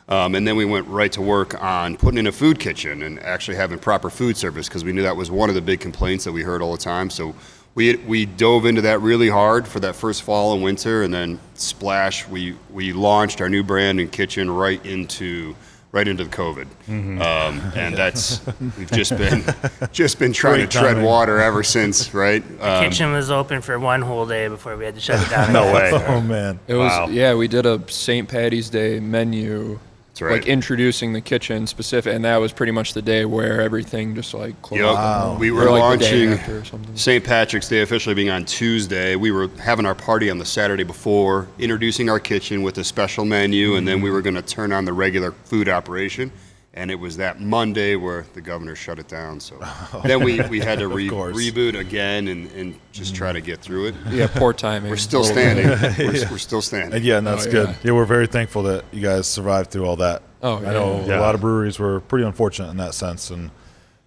[0.08, 3.19] Um, and then we went right to work on putting in a food kitchen and
[3.21, 6.23] actually having proper food service because we knew that was one of the big complaints
[6.25, 7.10] that we heard all the time.
[7.10, 7.34] So
[7.73, 11.39] we, we dove into that really hard for that first fall and winter, and then
[11.56, 12.27] splash.
[12.27, 15.56] We we launched our new brand and kitchen right into
[15.93, 18.41] right into the COVID, um, and that's
[18.77, 19.45] we've just been
[19.93, 21.06] just been trying Great to tread timing.
[21.06, 22.43] water ever since, right?
[22.60, 25.53] Um, Kitchen was open for one whole day before we had to shut it down.
[25.53, 25.91] No way.
[25.93, 26.60] Oh man.
[26.67, 27.08] It was Wow.
[27.08, 27.34] yeah.
[27.36, 28.27] We did a St.
[28.27, 30.32] Patty's Day menu, That's right.
[30.34, 34.34] like introducing the kitchen specific, and that was pretty much the day where everything just
[34.34, 34.84] like closed.
[34.84, 34.95] Yep.
[34.95, 35.39] down.
[35.39, 36.95] We Or, were like, launching after or something.
[36.95, 37.23] St.
[37.23, 39.15] Patrick's Day officially being on Tuesday.
[39.15, 43.26] We were having our party on the Saturday before, introducing our kitchen with a special
[43.26, 46.32] menu, and then we were going to turn on the regular food operation.
[46.75, 49.39] And it was that Monday where the governor shut it down.
[49.39, 50.01] So oh.
[50.03, 53.89] then we, we had to re- reboot again and, and just try to get through
[53.89, 53.95] it.
[54.09, 54.89] Yeah, poor timing.
[54.89, 55.77] We're still A little bit.
[55.77, 56.07] standing.
[56.07, 56.93] We're, we're still standing.
[56.93, 57.69] And yeah, and that's Oh, good.
[57.69, 57.75] yeah.
[57.83, 60.23] Yeah, we're very thankful that you guys survived through all that.
[60.41, 61.19] Oh, I know yeah.
[61.19, 63.51] a lot of breweries were pretty unfortunate in that sense, and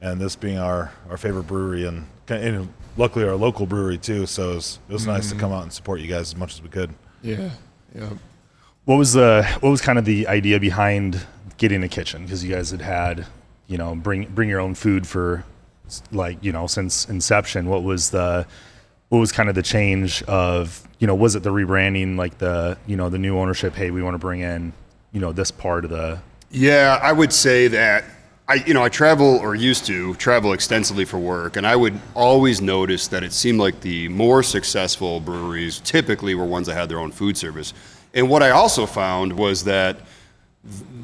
[0.00, 4.26] and this being our, our favorite brewery and, and luckily our local brewery too.
[4.26, 5.40] So it was, it was nice to mm-hmm.
[5.40, 6.94] come out and support you guys as much as we could.
[7.22, 7.50] Yeah,
[7.94, 8.10] yeah.
[8.84, 11.26] What was the what was kind of the idea behind
[11.58, 12.24] getting a kitchen?
[12.24, 13.26] Because you guys had had,
[13.66, 15.44] you know, bring bring your own food for
[16.12, 17.68] like you know since inception.
[17.68, 18.46] What was the
[19.08, 22.76] what was kind of the change of you know was it the rebranding like the
[22.86, 23.74] you know the new ownership?
[23.74, 24.72] Hey, we want to bring in
[25.12, 26.18] you know this part of the
[26.50, 28.04] Yeah, I would say that
[28.48, 31.98] I, you know, I travel or used to travel extensively for work, and I would
[32.14, 36.88] always notice that it seemed like the more successful breweries typically were ones that had
[36.88, 37.74] their own food service.
[38.14, 39.98] And what I also found was that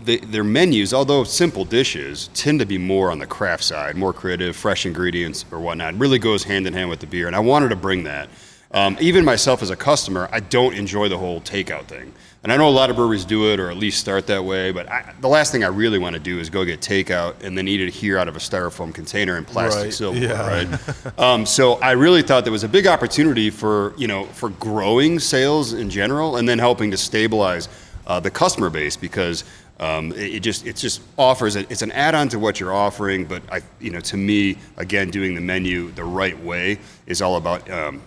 [0.05, 4.13] the, their menus, although simple dishes, tend to be more on the craft side, more
[4.13, 5.95] creative, fresh ingredients or whatnot.
[5.95, 8.29] It really goes hand in hand with the beer, and I wanted to bring that.
[8.73, 12.13] Um, even myself as a customer, I don't enjoy the whole takeout thing.
[12.43, 14.73] And I know a lot of breweries do it or at least start that way,
[14.73, 17.57] but I, the last thing I really want to do is go get takeout and
[17.57, 20.65] then eat it here out of a styrofoam container in plastic Right, silverware, yeah.
[20.65, 21.19] right?
[21.21, 25.21] um, so I really thought there was a big opportunity for you know for growing
[25.21, 27.69] sales in general, and then helping to stabilize
[28.13, 29.43] uh, the customer base because
[29.81, 33.25] um, it, it just it just offers it, it's an add-on to what you're offering.
[33.25, 37.37] But I you know to me again doing the menu the right way is all
[37.37, 37.69] about.
[37.71, 38.03] Um,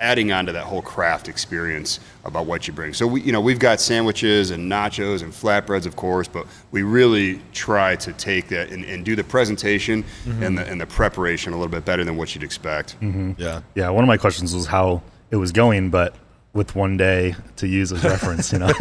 [0.00, 2.94] adding on to that whole craft experience about what you bring.
[2.94, 6.84] So we, you know, we've got sandwiches and nachos and flatbreads, of course, but we
[6.84, 10.04] really try to take that and, and do the presentation
[10.44, 12.94] and the and the preparation a little bit better than what you'd expect.
[13.02, 13.62] Yeah.
[13.74, 13.88] yeah.
[13.90, 15.02] One of my questions was how
[15.32, 16.14] it was going, but
[16.58, 18.66] with one day to use as reference, you know.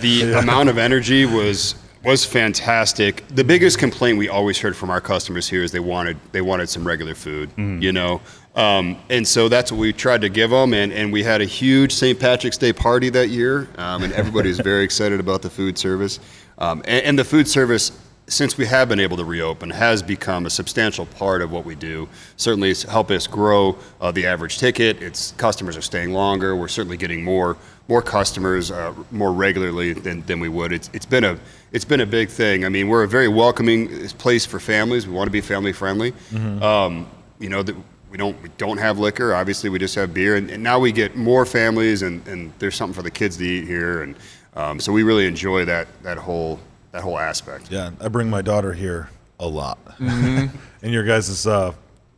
[0.00, 3.26] The amount of energy was was fantastic.
[3.28, 6.68] The biggest complaint we always heard from our customers here is they wanted they wanted
[6.68, 8.20] some regular food, you know.
[8.54, 11.44] Um, and so that's what we tried to give them, and, and we had a
[11.44, 12.20] huge St.
[12.20, 16.20] Patrick's Day party that year, um, and everybody was very excited about the food service.
[16.58, 17.90] Um, and, and the food service,
[18.26, 21.74] since we have been able to reopen, has become a substantial part of what we
[21.74, 22.08] do.
[22.36, 25.02] Certainly, it's helped us grow uh, the average ticket.
[25.02, 26.56] Its customers are staying longer.
[26.56, 27.56] We're certainly getting more
[27.86, 30.72] more customers uh, more regularly than, than we would.
[30.72, 31.38] It's, it's been a
[31.70, 32.64] it's been a big thing.
[32.64, 35.06] I mean, we're a very welcoming place for families.
[35.06, 36.14] We want to be family friendly.
[36.62, 37.06] Um,
[37.38, 37.76] you know that
[38.10, 39.34] we don't we don't have liquor.
[39.34, 42.74] Obviously, we just have beer, and, and now we get more families, and, and there's
[42.74, 44.16] something for the kids to eat here, and
[44.54, 46.58] um, so we really enjoy that that whole
[46.94, 47.70] that whole aspect.
[47.72, 47.90] Yeah.
[48.00, 49.84] I bring my daughter here a lot.
[49.98, 50.56] Mm-hmm.
[50.82, 51.72] and your guys' uh,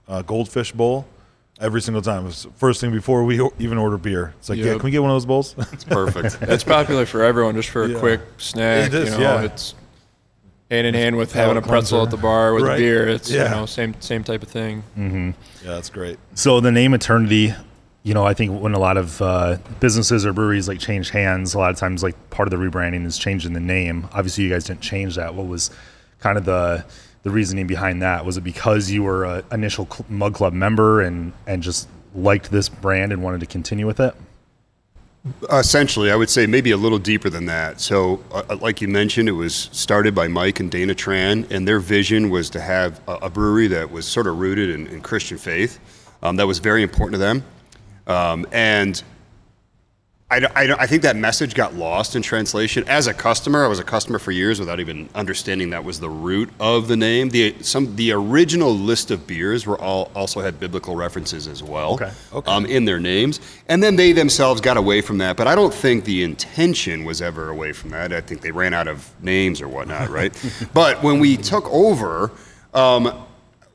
[0.06, 1.06] uh, goldfish bowl
[1.58, 2.24] every single time.
[2.24, 4.34] It was first thing before we o- even order beer.
[4.38, 5.54] It's like, yeah, can we get one of those bowls?
[5.72, 6.38] It's perfect.
[6.42, 7.98] It's popular for everyone just for a Yeah.
[7.98, 8.88] quick snack.
[8.88, 9.42] It is, you know, yeah.
[9.44, 9.74] It's
[10.70, 12.08] hand in hand with having a pretzel cleanser.
[12.08, 12.76] at the bar with Right.
[12.78, 13.08] beer.
[13.08, 13.44] It's Yeah.
[13.44, 14.82] you know same same type of thing.
[14.96, 15.32] Yeah,
[15.72, 16.18] that's great.
[16.34, 17.54] So the name Eternity,
[18.06, 21.54] you know, I think when a lot of uh, businesses or breweries like change hands,
[21.54, 24.08] a lot of times like part of the rebranding is changing the name.
[24.12, 25.34] Obviously, you guys didn't change that.
[25.34, 25.72] What was
[26.20, 26.84] kind of the
[27.24, 28.24] the reasoning behind that?
[28.24, 32.68] Was it because you were an initial Mug Club member and and just liked this
[32.68, 34.14] brand and wanted to continue with it?
[35.50, 37.80] Essentially, I would say maybe a little deeper than that.
[37.80, 41.80] So, uh, like you mentioned, it was started by Mike and Dana Tran, and their
[41.80, 45.38] vision was to have a, a brewery that was sort of rooted in, in Christian
[45.38, 45.80] faith.
[46.22, 47.42] Um, that was very important to them.
[48.06, 49.02] Um, and
[50.28, 52.82] I, I, I think that message got lost in translation.
[52.88, 56.10] As a customer, I was a customer for years without even understanding that was the
[56.10, 57.28] root of the name.
[57.28, 61.94] The some the original list of beers were all also had biblical references as well
[61.94, 62.10] Okay.
[62.50, 65.36] Um, in their names, and then they themselves got away from that.
[65.36, 68.12] But I don't think the intention was ever away from that.
[68.12, 70.34] I think they ran out of names or whatnot, right?
[70.74, 72.32] but when we took over,
[72.74, 73.26] um,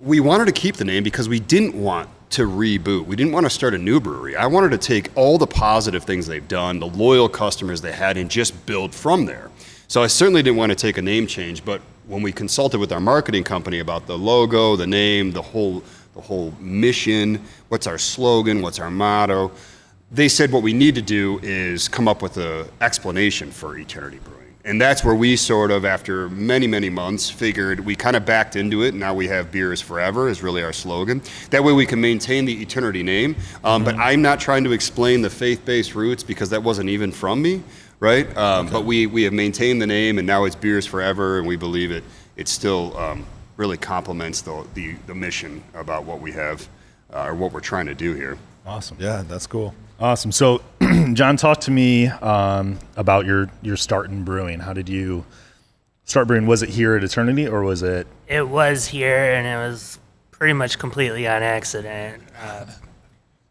[0.01, 3.05] we wanted to keep the name because we didn't want to reboot.
[3.05, 4.35] We didn't want to start a new brewery.
[4.35, 8.17] I wanted to take all the positive things they've done, the loyal customers they had,
[8.17, 9.51] and just build from there.
[9.87, 12.91] So I certainly didn't want to take a name change, but when we consulted with
[12.91, 17.97] our marketing company about the logo, the name, the whole the whole mission, what's our
[17.97, 19.51] slogan, what's our motto,
[20.11, 24.19] they said what we need to do is come up with an explanation for Eternity
[24.23, 24.40] Brewing.
[24.63, 28.55] And that's where we sort of, after many, many months, figured we kind of backed
[28.55, 28.89] into it.
[28.89, 31.21] And now we have Beers Forever is really our slogan.
[31.49, 33.35] That way we can maintain the Eternity name.
[33.63, 37.11] Um, But I'm not trying to explain the faith based roots because that wasn't even
[37.11, 37.63] from me,
[37.99, 38.35] right?
[38.37, 41.39] Um, But we, we have maintained the name and now it's Beers Forever.
[41.39, 42.03] And we believe it,
[42.35, 43.25] it still um,
[43.57, 46.67] really complements the, the, the mission about what we have
[47.11, 48.37] uh, or what we're trying to do here.
[48.65, 48.97] Awesome.
[48.99, 49.73] Yeah, that's cool.
[50.01, 50.31] Awesome.
[50.31, 50.63] So,
[51.13, 54.59] John, talk to me um, about your your start in brewing.
[54.59, 55.25] How did you
[56.05, 56.47] start brewing?
[56.47, 58.07] Was it here at Eternity, or was it?
[58.27, 59.99] It was here, and it was
[60.31, 62.23] pretty much completely on accident.
[62.41, 62.65] Uh,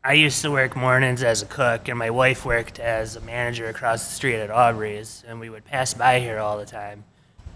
[0.02, 3.68] I used to work mornings as a cook, and my wife worked as a manager
[3.68, 7.04] across the street at Aubree's, and we would pass by here all the time.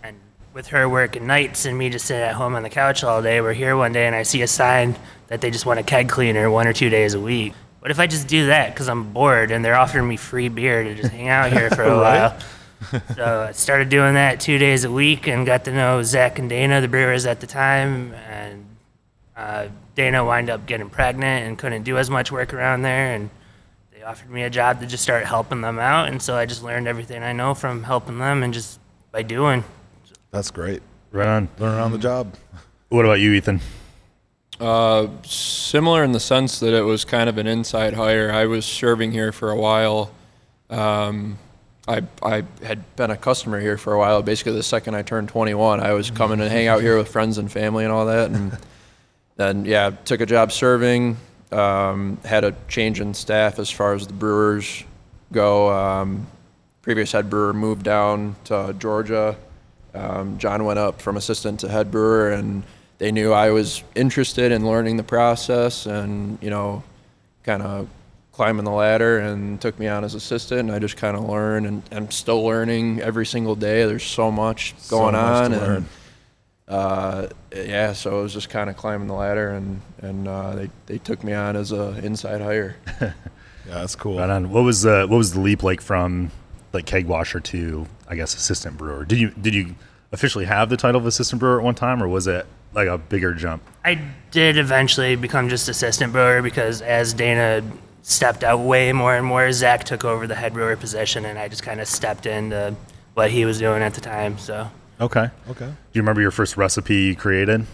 [0.04, 0.16] And
[0.52, 3.40] with her working nights and me just sitting at home on the couch all day,
[3.40, 4.94] we're here one day, and I see a sign
[5.26, 7.54] that they just want a keg cleaner one or two days a week.
[7.84, 10.84] What if I just do that because I'm bored and they're offering me free beer
[10.84, 12.38] to just hang out here for a while?
[13.14, 16.48] so I started doing that two days a week and got to know Zach and
[16.48, 18.14] Dana, the brewers at the time.
[18.14, 18.64] And
[19.36, 23.16] uh, Dana wound up getting pregnant and couldn't do as much work around there.
[23.16, 23.28] And
[23.92, 26.08] they offered me a job to just start helping them out.
[26.08, 28.80] And so I just learned everything I know from helping them and just
[29.12, 29.62] by doing.
[30.30, 30.80] That's great.
[31.12, 31.50] Right on.
[31.58, 32.34] Learn on the job.
[32.88, 33.60] What about you, Ethan?
[34.60, 38.30] Uh, similar in the sense that it was kind of an inside hire.
[38.30, 40.12] I was serving here for a while.
[40.70, 41.38] Um,
[41.86, 44.22] I I had been a customer here for a while.
[44.22, 47.38] Basically, the second I turned 21, I was coming to hang out here with friends
[47.38, 48.30] and family and all that.
[48.30, 48.56] And
[49.36, 51.16] then yeah, took a job serving.
[51.52, 54.84] Um, had a change in staff as far as the brewers
[55.32, 55.70] go.
[55.70, 56.26] Um,
[56.82, 59.36] previous head brewer moved down to Georgia.
[59.94, 62.64] Um, John went up from assistant to head brewer, and
[62.98, 66.82] they knew I was interested in learning the process and you know,
[67.42, 67.88] kind of
[68.32, 70.60] climbing the ladder, and took me on as assistant.
[70.60, 73.84] And I just kind of learned, and I'm still learning every single day.
[73.86, 75.86] There's so much So going much on, to and learn.
[76.68, 80.70] uh, yeah, so it was just kind of climbing the ladder, and and uh, they
[80.86, 82.76] they took me on as a inside hire.
[83.66, 84.18] Yeah, that's cool.
[84.18, 84.50] Right on.
[84.50, 86.30] What was the what was the leap like from
[86.74, 89.06] like keg washer to I guess assistant brewer?
[89.06, 89.76] Did you did you
[90.12, 92.44] officially have the title of assistant brewer at one time, or was it
[92.74, 93.62] like a bigger jump?
[93.84, 94.00] I
[94.30, 97.62] did eventually become just assistant brewer because as Dana
[98.02, 101.48] stepped out way more and more, Zach took over the head brewer position, and I
[101.48, 102.74] just kind of stepped into
[103.14, 104.38] what he was doing at the time.
[104.38, 104.70] So
[105.00, 105.28] Okay.
[105.50, 105.66] Okay.
[105.66, 107.66] Do you remember your first recipe you created?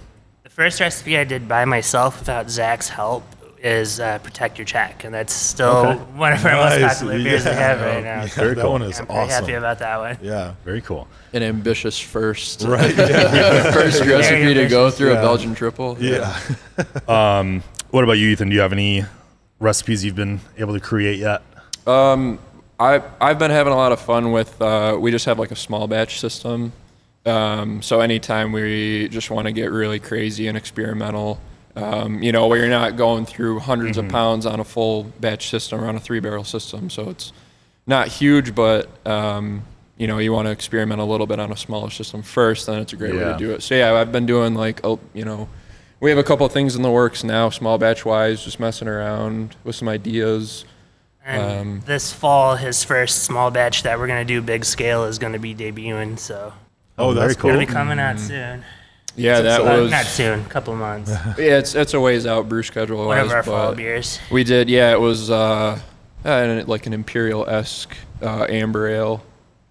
[0.42, 3.22] the first recipe I did by myself without Zach's help
[3.62, 5.98] is uh, protect your check, and that's still Okay.
[6.16, 6.94] one of our most Nice.
[6.94, 8.22] popular beers we have right now.
[8.22, 9.28] Yeah, So that one is I'm awesome.
[9.28, 10.18] happy about that one.
[10.22, 10.54] Yeah.
[10.64, 11.06] Very cool.
[11.32, 12.96] An ambitious first, Right.
[12.96, 13.70] Yeah.
[13.72, 15.18] first recipe to go through Yeah.
[15.18, 15.96] a Belgian triple.
[16.00, 16.38] yeah.
[17.08, 18.48] um, What about you, Ethan?
[18.48, 19.04] Do you have any
[19.58, 21.42] recipes you've been able to create yet?
[21.86, 22.38] Um,
[22.78, 24.60] I I've been having a lot of fun with.
[24.62, 26.72] Uh, we just have like a small batch system.
[27.26, 31.38] Um, so anytime we just want to get really crazy and experimental,
[31.76, 35.48] um, you know, where you're not going through 100s of pounds on a full batch
[35.48, 36.90] system or on a three barrel system.
[36.90, 37.32] So it's
[37.86, 39.62] not huge, but um,
[39.96, 42.66] you know, you want to experiment a little bit on a smaller system first.
[42.66, 43.62] Then it's a great way to do it.
[43.62, 45.48] So yeah, I've been doing like, oh, you know,
[46.00, 48.88] we have a couple of things in the works now, small batch wise, just messing
[48.88, 50.64] around with some ideas.
[51.24, 55.18] And Um, this fall, his first small batch that we're gonna do big scale is
[55.18, 56.18] gonna be debuting.
[56.18, 56.54] So
[56.98, 57.50] Oh, that's very cool.
[57.50, 58.64] It'll be coming out soon.
[59.16, 61.10] Yeah, that Uh, was not soon, a couple months.
[61.38, 61.58] yeah.
[61.58, 64.18] It's it's a ways out brew schedule One of our fall beers.
[64.30, 64.68] we did.
[64.70, 65.78] Yeah, it was uh,
[66.24, 69.22] uh, like an imperial esque uh, amber ale.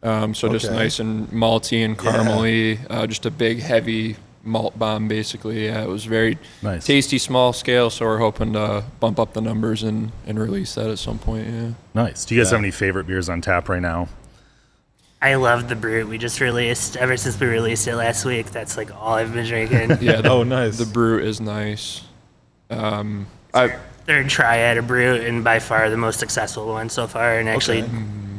[0.01, 0.75] Um, so just Okay.
[0.75, 2.79] nice and malty and caramely.
[2.89, 5.65] Uh, just a big heavy malt bomb, basically.
[5.65, 6.85] Yeah, it was very Nice.
[6.85, 7.89] tasty, small scale.
[7.89, 11.47] So we're hoping to bump up the numbers and and release that at some point.
[11.47, 11.69] Yeah.
[11.93, 12.23] Nice.
[12.25, 12.57] Do you guys Yeah.
[12.57, 14.07] have any favorite beers on tap right now?
[15.21, 16.95] I love the brut we just released.
[16.95, 19.97] Ever since we released it last week, that's like all I've been drinking.
[20.01, 20.21] Yeah.
[20.21, 20.77] The, Oh, nice.
[20.77, 22.01] The brew is nice.
[22.69, 27.37] Um, I Third triad a brut and by far the most successful one so far,
[27.37, 27.91] and actually Okay.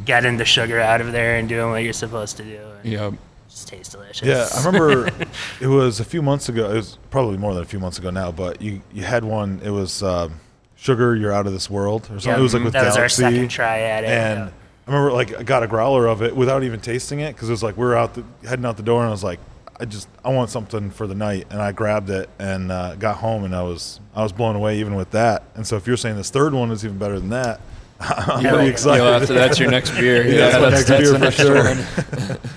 [0.05, 2.61] getting the sugar out of there and doing what you're supposed to do.
[2.83, 3.11] And yeah.
[3.49, 4.27] Just tastes delicious.
[4.27, 5.11] Yeah, I remember
[5.61, 6.71] it was a few months ago.
[6.71, 8.31] It was probably more than a few months ago now.
[8.33, 9.61] But you you had one.
[9.65, 10.41] It was um,
[10.77, 11.15] sugar.
[11.17, 12.31] You're out of this world or something.
[12.31, 13.23] Yeah, it was like with that was our Galaxy.
[13.23, 14.05] second triad.
[14.05, 14.51] and yeah.
[14.91, 17.53] I remember like I got a growler of it without even tasting it because it
[17.53, 19.39] was like we were out the, heading out the door and I was like
[19.79, 23.19] I just I want something for the night and I grabbed it and uh, got
[23.19, 25.45] home and I was I was blown away even with that.
[25.55, 27.61] And so if you're saying this third one is even better than that,
[28.01, 29.03] I'm Yeah, pretty excited.
[29.05, 30.27] You'll have to, that's your next beer.
[30.29, 32.39] Yeah, that's, next beer for next sure.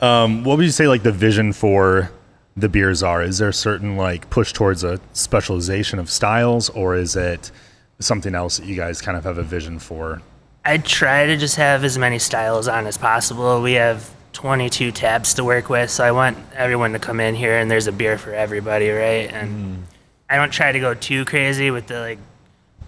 [0.00, 2.12] Um, what would you say like the vision for
[2.56, 3.20] the beers are?
[3.22, 7.50] Is there a certain like push towards a specialization of styles, or is it
[7.98, 10.22] something else that you guys kind of have a vision for?
[10.68, 13.62] I try to just have as many styles on as possible.
[13.62, 17.56] We have 22 tabs to work with, so I want everyone to come in here
[17.56, 19.32] and there's a beer for everybody, right?
[19.32, 19.86] And
[20.28, 22.18] I don't try to go too crazy with the like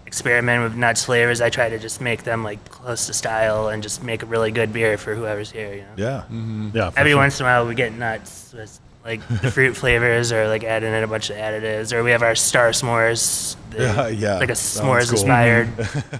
[0.05, 1.41] experiment with nuts flavors.
[1.41, 4.51] I try to just make them like close to style and just make a really
[4.51, 5.73] good beer for whoever's here.
[5.73, 5.93] You know.
[5.97, 6.23] Yeah.
[6.31, 6.77] Mm-hmm.
[6.77, 7.19] Yeah, Every sure.
[7.19, 10.93] once in a while, we get nuts with like the fruit flavors or like adding
[10.93, 13.55] in a bunch of additives, or we have our star s'mores.
[13.71, 15.13] the- Yeah, yeah, Like a s'mores cool.
[15.17, 15.69] inspired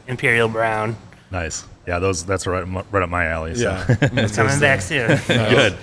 [0.08, 0.96] imperial brown.
[1.32, 1.66] Nice.
[1.88, 3.56] Yeah, those that's right, right up my alley.
[3.56, 3.64] So.
[3.64, 3.96] Yeah.
[4.24, 5.20] It's coming back soon.
[5.28, 5.78] good.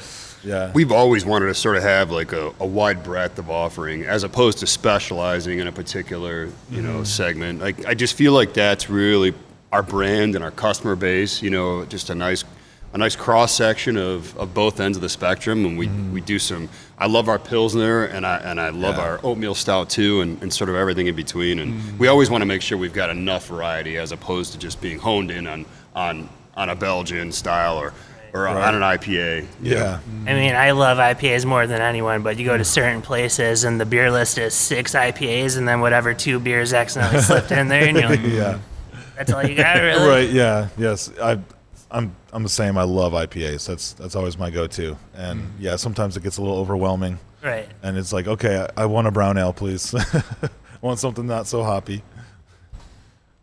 [0.44, 0.70] Yeah.
[0.72, 4.22] We've always wanted to sort of have like a, a wide breadth of offering as
[4.22, 7.05] opposed to specializing in a particular, you know, mm-hmm.
[7.05, 7.61] segment.
[7.61, 9.34] Like I just feel like that's really
[9.72, 12.44] our brand and our customer base, you know, just a nice
[12.94, 16.12] a nice cross section of, of both ends of the spectrum and we, mm-hmm.
[16.12, 16.70] we do some
[17.01, 19.03] I love our Pilsner and I and I love Yeah.
[19.05, 22.42] our oatmeal stout too and, and sort of everything in between and we always want
[22.42, 25.64] to make sure we've got enough variety as opposed to just being honed in on
[25.94, 27.92] on, on a Belgian style or
[28.34, 29.46] or on an IPA.
[29.62, 30.01] yeah.
[30.26, 33.80] I mean, I love IPAs more than anyone, but you go to certain places and
[33.80, 37.84] the beer list is six IPAs and then whatever two beers accidentally slipped in there,
[37.88, 38.59] and you're like, Yeah.
[38.92, 40.07] Hmm, that's all you got, really?
[40.07, 40.28] Right.
[40.30, 40.68] Yeah.
[40.76, 41.11] Yes.
[41.20, 41.38] I.
[41.91, 42.14] I'm.
[42.32, 42.76] I'm the same.
[42.76, 43.66] I love IPAs.
[43.66, 44.97] That's that's always my go-to.
[45.14, 45.62] And mm-hmm.
[45.62, 47.66] yeah, sometimes it gets a little overwhelming, Right.
[47.82, 49.95] and it's like, okay, I, I want a brown ale, please.
[49.95, 50.22] I
[50.82, 52.03] want something not so hoppy.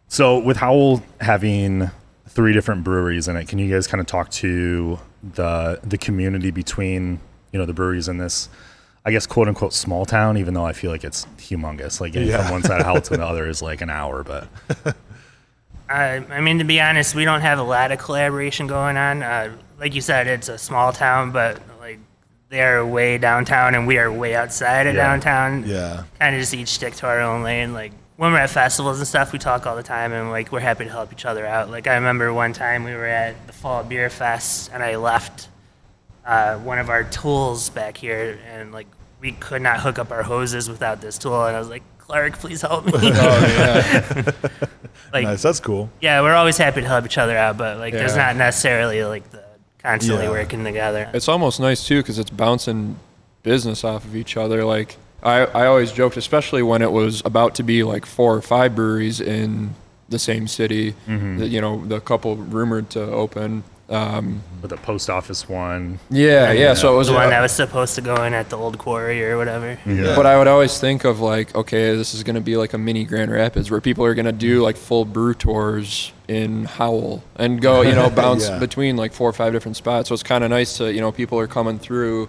[0.07, 1.89] So with Howell having
[2.27, 6.51] three different breweries in it, can you guys kind of talk to the the community
[6.51, 7.19] between
[7.51, 8.47] you know the breweries in this,
[9.05, 11.99] I guess quote unquote small town, even though I feel like it's humongous.
[11.99, 12.43] Like getting Yeah.
[12.43, 14.47] from one side of Howell to the other is like an hour, but
[15.89, 19.21] I mean, to be honest, we don't have a lot of collaboration going on.
[19.23, 21.99] Uh, like you said, it's a small town, but like
[22.49, 25.03] they're way downtown and we are way outside of Yeah.
[25.03, 25.63] downtown.
[25.67, 26.03] Yeah.
[26.19, 27.73] Kind of just each stick to our own lane.
[27.73, 30.59] Like when we're at festivals and stuff, we talk all the time and like we're
[30.61, 31.69] happy to help each other out.
[31.69, 35.49] Like I remember one time we were at the Fall Beer Fest and I left
[36.25, 38.88] uh, one of our tools back here and like
[39.19, 42.33] we could not hook up our hoses without this tool and I was like, Clark,
[42.39, 42.91] please help me.
[43.03, 44.31] Oh yeah.
[45.13, 45.41] like Nice.
[45.41, 45.89] That's cool.
[46.01, 49.29] yeah, we're always happy to help each other out, but like there's not necessarily like
[49.31, 49.43] the
[49.79, 50.31] constantly Yeah.
[50.31, 51.09] working together.
[51.13, 52.97] It's almost nice too because it's bouncing
[53.43, 54.63] business off of each other.
[54.65, 58.41] Like I, I always joked, especially when it was about to be like four or
[58.41, 59.73] five breweries in
[60.09, 60.91] the same city.
[61.07, 61.37] Mm-hmm.
[61.37, 63.63] That, you know, the couple rumored to open.
[63.88, 66.73] Um, with the post office one, yeah, yeah.
[66.73, 69.23] So it was the one that was supposed to go in at the old quarry
[69.23, 69.77] or whatever.
[69.86, 70.15] Yeah.
[70.15, 72.79] But I would always think of like, okay, this is going to be like a
[72.79, 77.23] mini Grand Rapids where people are going to do like full brew tours in Howell
[77.36, 78.57] and go, you know, bounce Yeah.
[78.57, 80.09] between like four or five different spots.
[80.09, 82.27] So it's kind of nice to, you know, people are coming through,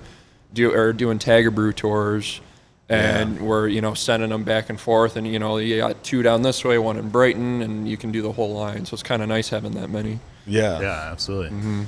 [0.53, 2.43] do or doing Tagger brew tours,
[2.91, 6.23] and we're you know sending them back and forth, and you know you got two
[6.23, 8.85] down this way, one in Brighton, and you can do the whole line.
[8.85, 10.19] So it's kind of nice having that many.
[10.47, 10.81] Yeah.
[10.81, 11.87] Yeah, absolutely.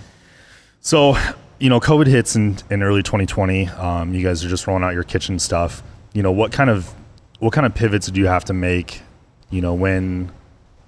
[0.80, 1.16] So,
[1.58, 3.68] you know, COVID hits in, in early 2020.
[3.68, 5.82] Um, you guys are just rolling out your kitchen stuff.
[6.12, 6.92] You know, what kind of
[7.38, 9.02] what kind of pivots do you have to make?
[9.50, 10.30] You know, when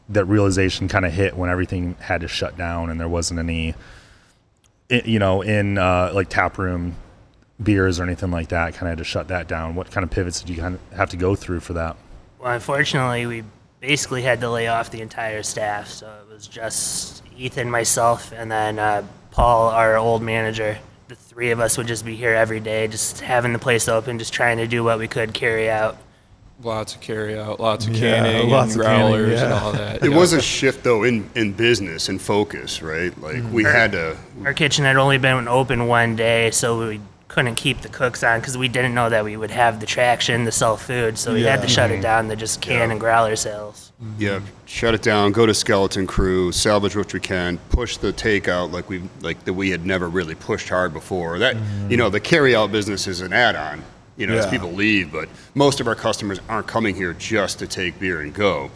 [0.08, 3.74] that realization kind of hit, when everything had to shut down and there wasn't any,
[4.88, 6.96] you know, in uh, like tap room
[7.62, 9.74] beers or anything like that, kind of had to shut that down.
[9.74, 11.96] What kind of pivots did you kind of have to go through for that?
[12.40, 13.44] Well, unfortunately, we
[13.80, 18.50] basically had to lay off the entire staff, so it was just Ethan, myself, and
[18.50, 20.78] then uh, Paul, our old manager,
[21.08, 24.18] the three of us would just be here every day, just having the place open,
[24.18, 25.96] just trying to do what we could carry out.
[26.62, 29.72] Lots of carry out, lots of Yeah, canning, lots and of canning, growlers, and all
[29.72, 30.04] that.
[30.04, 30.16] It yeah.
[30.16, 33.18] was a shift though in, in business and focus, right?
[33.18, 34.14] Like we had to.
[34.44, 37.00] Our kitchen had only been open one day, so we
[37.30, 40.44] couldn't keep the cooks on because we didn't know that we would have the traction
[40.44, 41.16] to sell food.
[41.16, 42.02] So we had to shut it mm-hmm.
[42.02, 42.90] down to just can Yeah.
[42.90, 43.92] and growler sales.
[44.02, 44.20] Mm-hmm.
[44.20, 45.30] Yeah, shut it down.
[45.30, 49.52] Go to skeleton crew, salvage what we can, push the takeout like we like that
[49.52, 51.38] we had never really pushed hard before.
[51.38, 51.90] That mm-hmm.
[51.92, 53.84] you know the carry out business is an add on.
[54.20, 57.66] You know, as people leave, but most of our customers aren't coming here just to
[57.66, 58.70] take beer and go.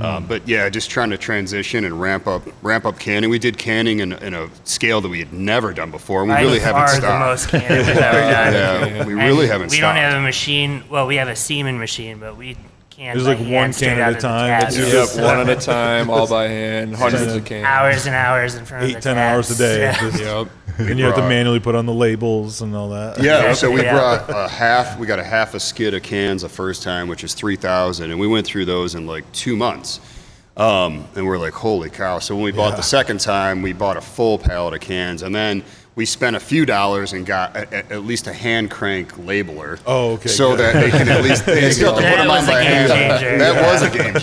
[0.00, 3.30] Um, but yeah, just trying to transition and ramp up ramp up canning.
[3.30, 6.34] We did canning in, in a scale that we had never done before, and we
[6.36, 7.24] By really haven't the stopped.
[7.24, 8.52] most canning we've ever done.
[8.52, 9.96] yeah, we And really haven't We stopped.
[9.96, 10.84] don't have a machine.
[10.90, 12.56] Well, we have a seaming machine, but we
[12.90, 13.16] can.
[13.16, 14.60] There's like one can at a time.
[14.60, 14.72] tap.
[14.72, 17.64] It's Yep, one at a time, all by hand, hundreds of cans.
[17.64, 19.78] hours and hours in front Eight, of the ten hours a day.
[19.80, 19.98] Yeah.
[19.98, 20.48] Just- Yep.
[20.78, 23.22] And you have to manually put on the labels and all that.
[23.22, 23.94] Yeah, so we Yeah.
[23.94, 24.98] brought a half.
[24.98, 28.10] We got a half a skid of cans the first time, which is three thousand,
[28.10, 30.00] and we went through those in like two months.
[30.56, 32.18] Um, and we're like, holy cow!
[32.18, 35.34] So when we bought the second time, we bought a full pallet of cans, and
[35.34, 35.62] then
[35.96, 39.78] we spent a few dollars and got a, a- at least a hand crank labeler.
[39.86, 40.60] Oh, okay, So good.
[40.60, 42.52] that they can at least they still have to That put them was on a
[42.52, 43.20] by game hand.
[43.20, 43.38] changer.
[43.38, 44.14] That was a game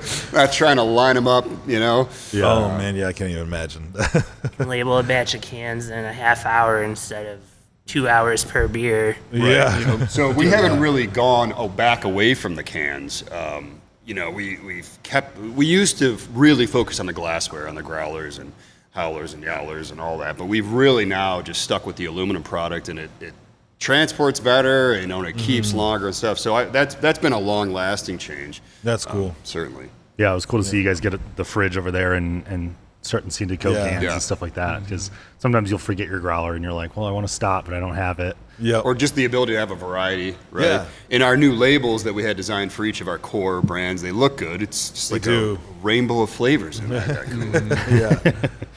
[0.36, 2.08] Not trying to line them up, you know.
[2.32, 2.44] Yeah.
[2.52, 3.92] Oh man, yeah, I can't even imagine.
[4.56, 7.40] can label a batch of cans in a half hour instead of
[7.86, 9.16] two hours per beer.
[9.32, 10.06] yeah.
[10.06, 13.24] So we haven't really gone oh, back away from the cans.
[13.32, 15.36] Um, you know, we we've kept.
[15.38, 18.52] We used to really focus on the glassware, on the growlers and
[18.92, 20.38] howlers and yowlers and all that.
[20.38, 23.34] But we've really now just stuck with the aluminum product, and it, it
[23.78, 25.46] transports better, you know, and it mm-hmm.
[25.46, 26.38] keeps longer and stuff.
[26.38, 28.62] So I, that's that's been a long lasting change.
[28.84, 29.28] That's cool.
[29.28, 29.90] Um, certainly.
[30.18, 32.76] Yeah, it was cool to see you guys get the fridge over there and and
[33.02, 33.88] starting to see the coke Yeah.
[33.90, 34.12] cans Yeah.
[34.14, 34.82] and stuff like that.
[34.84, 37.74] Because sometimes you'll forget your growler and you're like, well, I want to stop, but
[37.74, 38.36] I don't have it.
[38.58, 38.78] Yeah.
[38.78, 40.64] Or just the ability to have a variety, right?
[40.66, 40.86] Yeah.
[41.10, 44.12] In our new labels that we had designed for each of our core brands, they
[44.12, 44.62] look good.
[44.62, 45.58] It's just like do.
[45.60, 47.08] a rainbow of flavors in that.
[47.08, 48.48] that yeah.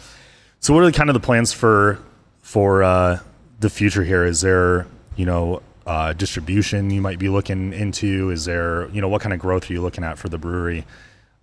[0.60, 2.00] So, what are kind of the plans for
[2.42, 3.20] for uh,
[3.60, 4.26] the future here?
[4.26, 8.32] Is there, you know, uh, distribution you might be looking into?
[8.32, 10.84] Is there, you know, what kind of growth are you looking at for the brewery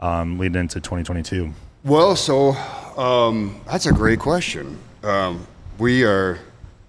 [0.00, 1.52] um, leading into 2022?
[1.84, 2.52] Well, so
[2.96, 4.78] um, that's a great question.
[5.02, 5.44] Um,
[5.78, 6.38] we are,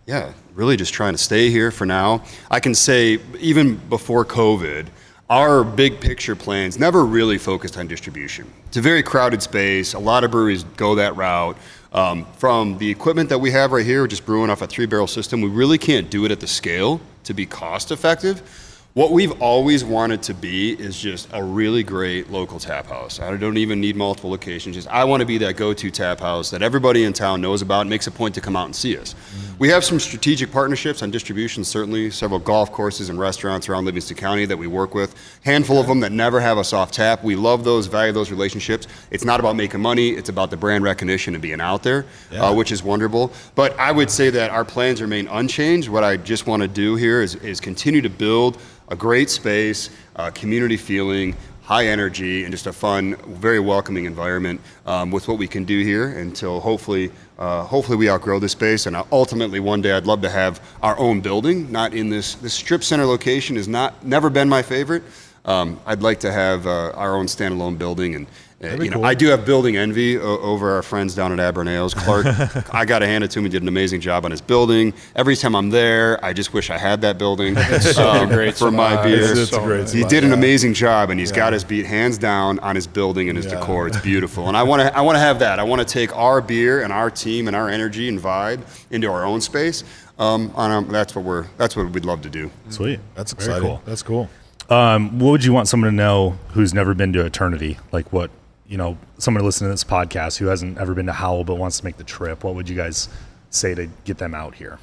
[0.06, 2.24] yeah, really just trying to stay here for now.
[2.52, 4.86] I can say, even before COVID,
[5.32, 8.46] our big picture plans never really focused on distribution.
[8.68, 9.96] It's a very crowded space.
[9.96, 11.58] A lot of breweries go that route.
[11.92, 15.08] Um, from the equipment that we have right here, just brewing off a three barrel
[15.08, 18.63] system, we really can't do it at the scale to be cost effective.
[18.96, 23.20] What we've always wanted to be is just a really great local tap house.
[23.20, 24.76] I don't even need multiple locations.
[24.76, 27.82] Just I want to be that go-to tap house that everybody in town knows about
[27.82, 29.16] and makes a point to come out and see us.
[29.58, 34.16] We have some strategic partnerships on distribution, certainly several golf courses and restaurants around Livingston
[34.16, 35.16] County that we work with.
[35.44, 37.24] Handful of them that never have us off tap.
[37.24, 38.88] We love those, value those relationships.
[39.10, 42.54] It's not about making money; it's about the brand recognition and being out there, uh,
[42.54, 43.34] which is wonderful.
[43.56, 45.90] But I would say that our plans remain unchanged.
[45.90, 48.60] What I just want to do here is, is continue to build
[48.94, 54.62] a great space, uh, community feeling, high energy, and just a fun, very welcoming environment
[54.86, 58.86] um, with what we can do here until hopefully, uh, hopefully we outgrow this space.
[58.86, 62.36] And uh, ultimately, one day, I'd love to have our own building, not in this.
[62.36, 65.02] This strip center location has not never been my favorite.
[65.46, 68.28] Um, I'd like to have uh, our own standalone building, and
[68.64, 69.06] uh, you know, cool.
[69.06, 71.94] I do have building envy o- over our friends down at Aberrant Ales.
[71.94, 72.26] Clark,
[72.74, 73.46] I got to hand it to him.
[73.46, 74.94] He did an amazing job on his building.
[75.16, 77.58] Every time I'm there, I just wish I had that building
[77.98, 79.22] um, great for my beer.
[79.22, 79.92] It's, it's a so great nice.
[79.92, 80.36] He spot, did an yeah.
[80.38, 83.60] amazing job, and he's got his beat hands down on his building and his Yeah.
[83.60, 83.88] decor.
[83.88, 85.60] It's beautiful, and I want to I want to have that.
[85.60, 88.62] I want to take our beer and our team and our energy and vibe
[88.92, 89.84] into our own space.
[90.20, 92.52] Um, and um, that's what we're that's what we'd love to do.
[92.70, 93.00] Sweet.
[93.16, 93.68] That's Very exciting.
[93.68, 93.82] cool.
[93.86, 94.30] That's cool.
[94.70, 97.78] Um, what would you want someone to know who's never been to Eternity?
[97.92, 98.32] Like what,
[98.68, 101.80] you know, someone listening to this podcast who hasn't ever been to Howell but wants
[101.80, 102.44] to make the trip.
[102.44, 103.10] What would you guys
[103.50, 104.80] say to get them out here?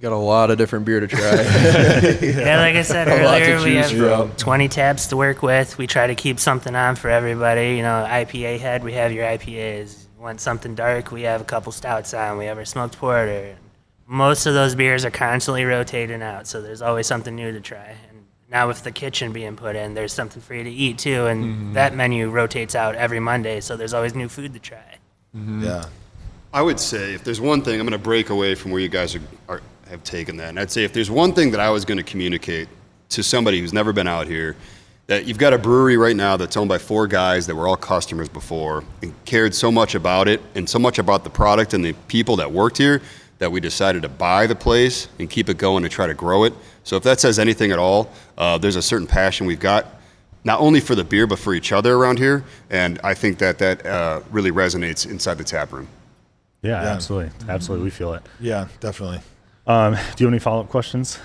[0.00, 1.20] Got a lot of different beer to try.
[2.20, 4.36] Yeah, like I said A lot to earlier, we have from.
[4.36, 5.78] 20 tabs to work with.
[5.78, 7.76] We try to keep something on for everybody.
[7.76, 10.04] You know, IPA head, we have your IPAs.
[10.18, 12.36] Want something dark, we have a couple stouts on.
[12.36, 13.56] We have our smoked porter.
[14.06, 17.96] Most of those beers are constantly rotating out, so there's always something new to try.
[18.10, 18.15] And
[18.50, 21.44] now with the kitchen being put in, there's something for you to eat too, and
[21.44, 21.72] Mm-hmm.
[21.74, 24.98] that menu rotates out every Monday, so there's always new food to try.
[25.34, 25.84] Yeah.
[26.52, 28.88] I would say if there's one thing, I'm going to break away from where you
[28.88, 30.48] guys are, are, have taken that.
[30.50, 32.68] And I'd say if there's one thing that I was going to communicate
[33.10, 34.56] to somebody who's never been out here,
[35.08, 37.76] that you've got a brewery right now that's owned by four guys that were all
[37.76, 41.84] customers before and cared so much about it and so much about the product and
[41.84, 43.02] the people that worked here
[43.38, 46.44] that we decided to buy the place and keep it going and try to grow
[46.44, 46.54] it.
[46.84, 49.86] So if that says anything at all, uh, there's a certain passion we've got,
[50.44, 53.58] not only for the beer but for each other around here, and I think that
[53.58, 55.88] that uh, really resonates inside the tap room.
[56.62, 56.88] Yeah, Yeah.
[56.92, 57.84] absolutely, absolutely.
[57.84, 58.22] We feel it.
[58.40, 59.20] Yeah, definitely.
[59.66, 61.18] Um, do you have any follow up questions?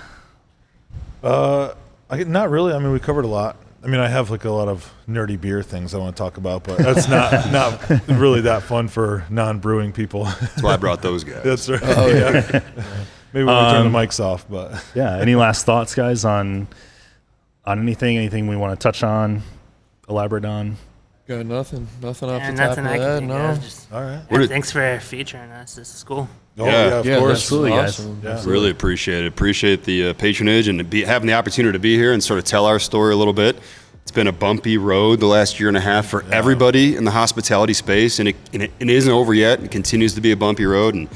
[1.22, 1.74] Uh,
[2.10, 2.72] I not really.
[2.74, 3.56] I mean, we covered a lot.
[3.84, 6.36] I mean, I have like a lot of nerdy beer things I want to talk
[6.36, 10.24] about, but that's not not really that fun for non-brewing people.
[10.24, 11.42] That's why I brought those guys.
[11.42, 11.80] that's right.
[11.82, 12.60] Oh, yeah.
[13.32, 15.16] Maybe when we turn the um, mics off, but Yeah.
[15.18, 16.68] Any last thoughts, guys, on
[17.64, 18.16] on anything?
[18.16, 19.42] Anything we want to touch on,
[20.08, 20.76] elaborate on?
[21.26, 23.18] Got nothing, nothing off And the top of I that.
[23.20, 23.54] can think No.
[23.56, 24.22] Just, all right.
[24.28, 25.74] What did- thanks for featuring us.
[25.76, 26.28] This is cool.
[26.58, 26.72] Oh, Yeah.
[26.72, 27.30] yeah, of yeah, course.
[27.32, 28.00] that's Absolutely, guys.
[28.00, 28.20] awesome.
[28.22, 28.42] Yeah.
[28.44, 29.28] Really appreciate it.
[29.28, 32.44] Appreciate the uh, patronage and be, having the opportunity to be here and sort of
[32.44, 33.56] tell our story a little bit.
[34.02, 37.10] It's been a bumpy road the last year and a half for everybody in the
[37.12, 39.62] hospitality space, and it, and it, it isn't over yet.
[39.62, 41.08] It continues to be a bumpy road, and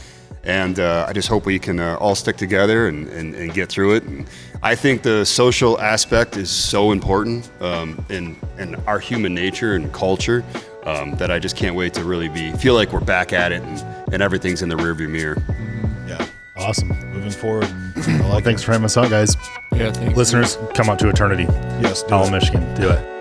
[0.45, 3.68] and uh, I just hope we can uh, all stick together and, and, and get
[3.68, 4.05] through it.
[4.05, 4.26] And
[4.62, 9.93] I think the social aspect is so important um, in in our human nature and
[9.93, 10.45] culture
[10.87, 13.62] um, that I just can't wait to really be feel like we're back at it
[13.62, 15.37] and, and everything's in the rearview mirror.
[16.07, 16.26] Yeah,
[16.57, 16.89] Awesome.
[17.12, 17.64] moving forward.
[17.97, 19.37] I like Thanks for having us on, guys.
[19.74, 20.16] Yeah, thanks.
[20.16, 21.82] Listeners, come out to Eternity, it.
[21.82, 22.30] Yes, do Howell, it.
[22.32, 22.74] Michigan.
[22.74, 23.12] Do it.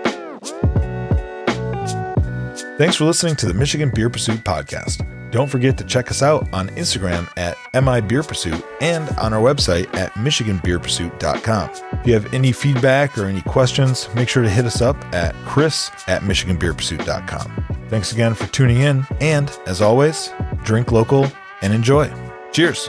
[2.78, 5.04] Thanks for listening to the Michigan Beer Pursuit podcast.
[5.30, 9.40] Don't forget to check us out on Instagram at MI Beer Pursuit and on our
[9.40, 11.70] website at MichiganBeerPursuit.com.
[12.00, 15.34] If you have any feedback or any questions, make sure to hit us up at
[15.44, 17.64] Chris at MichiganBeerPursuit.com.
[17.88, 20.32] Thanks again for tuning in, and as always,
[20.64, 21.26] drink local
[21.62, 22.12] and enjoy.
[22.52, 22.88] Cheers.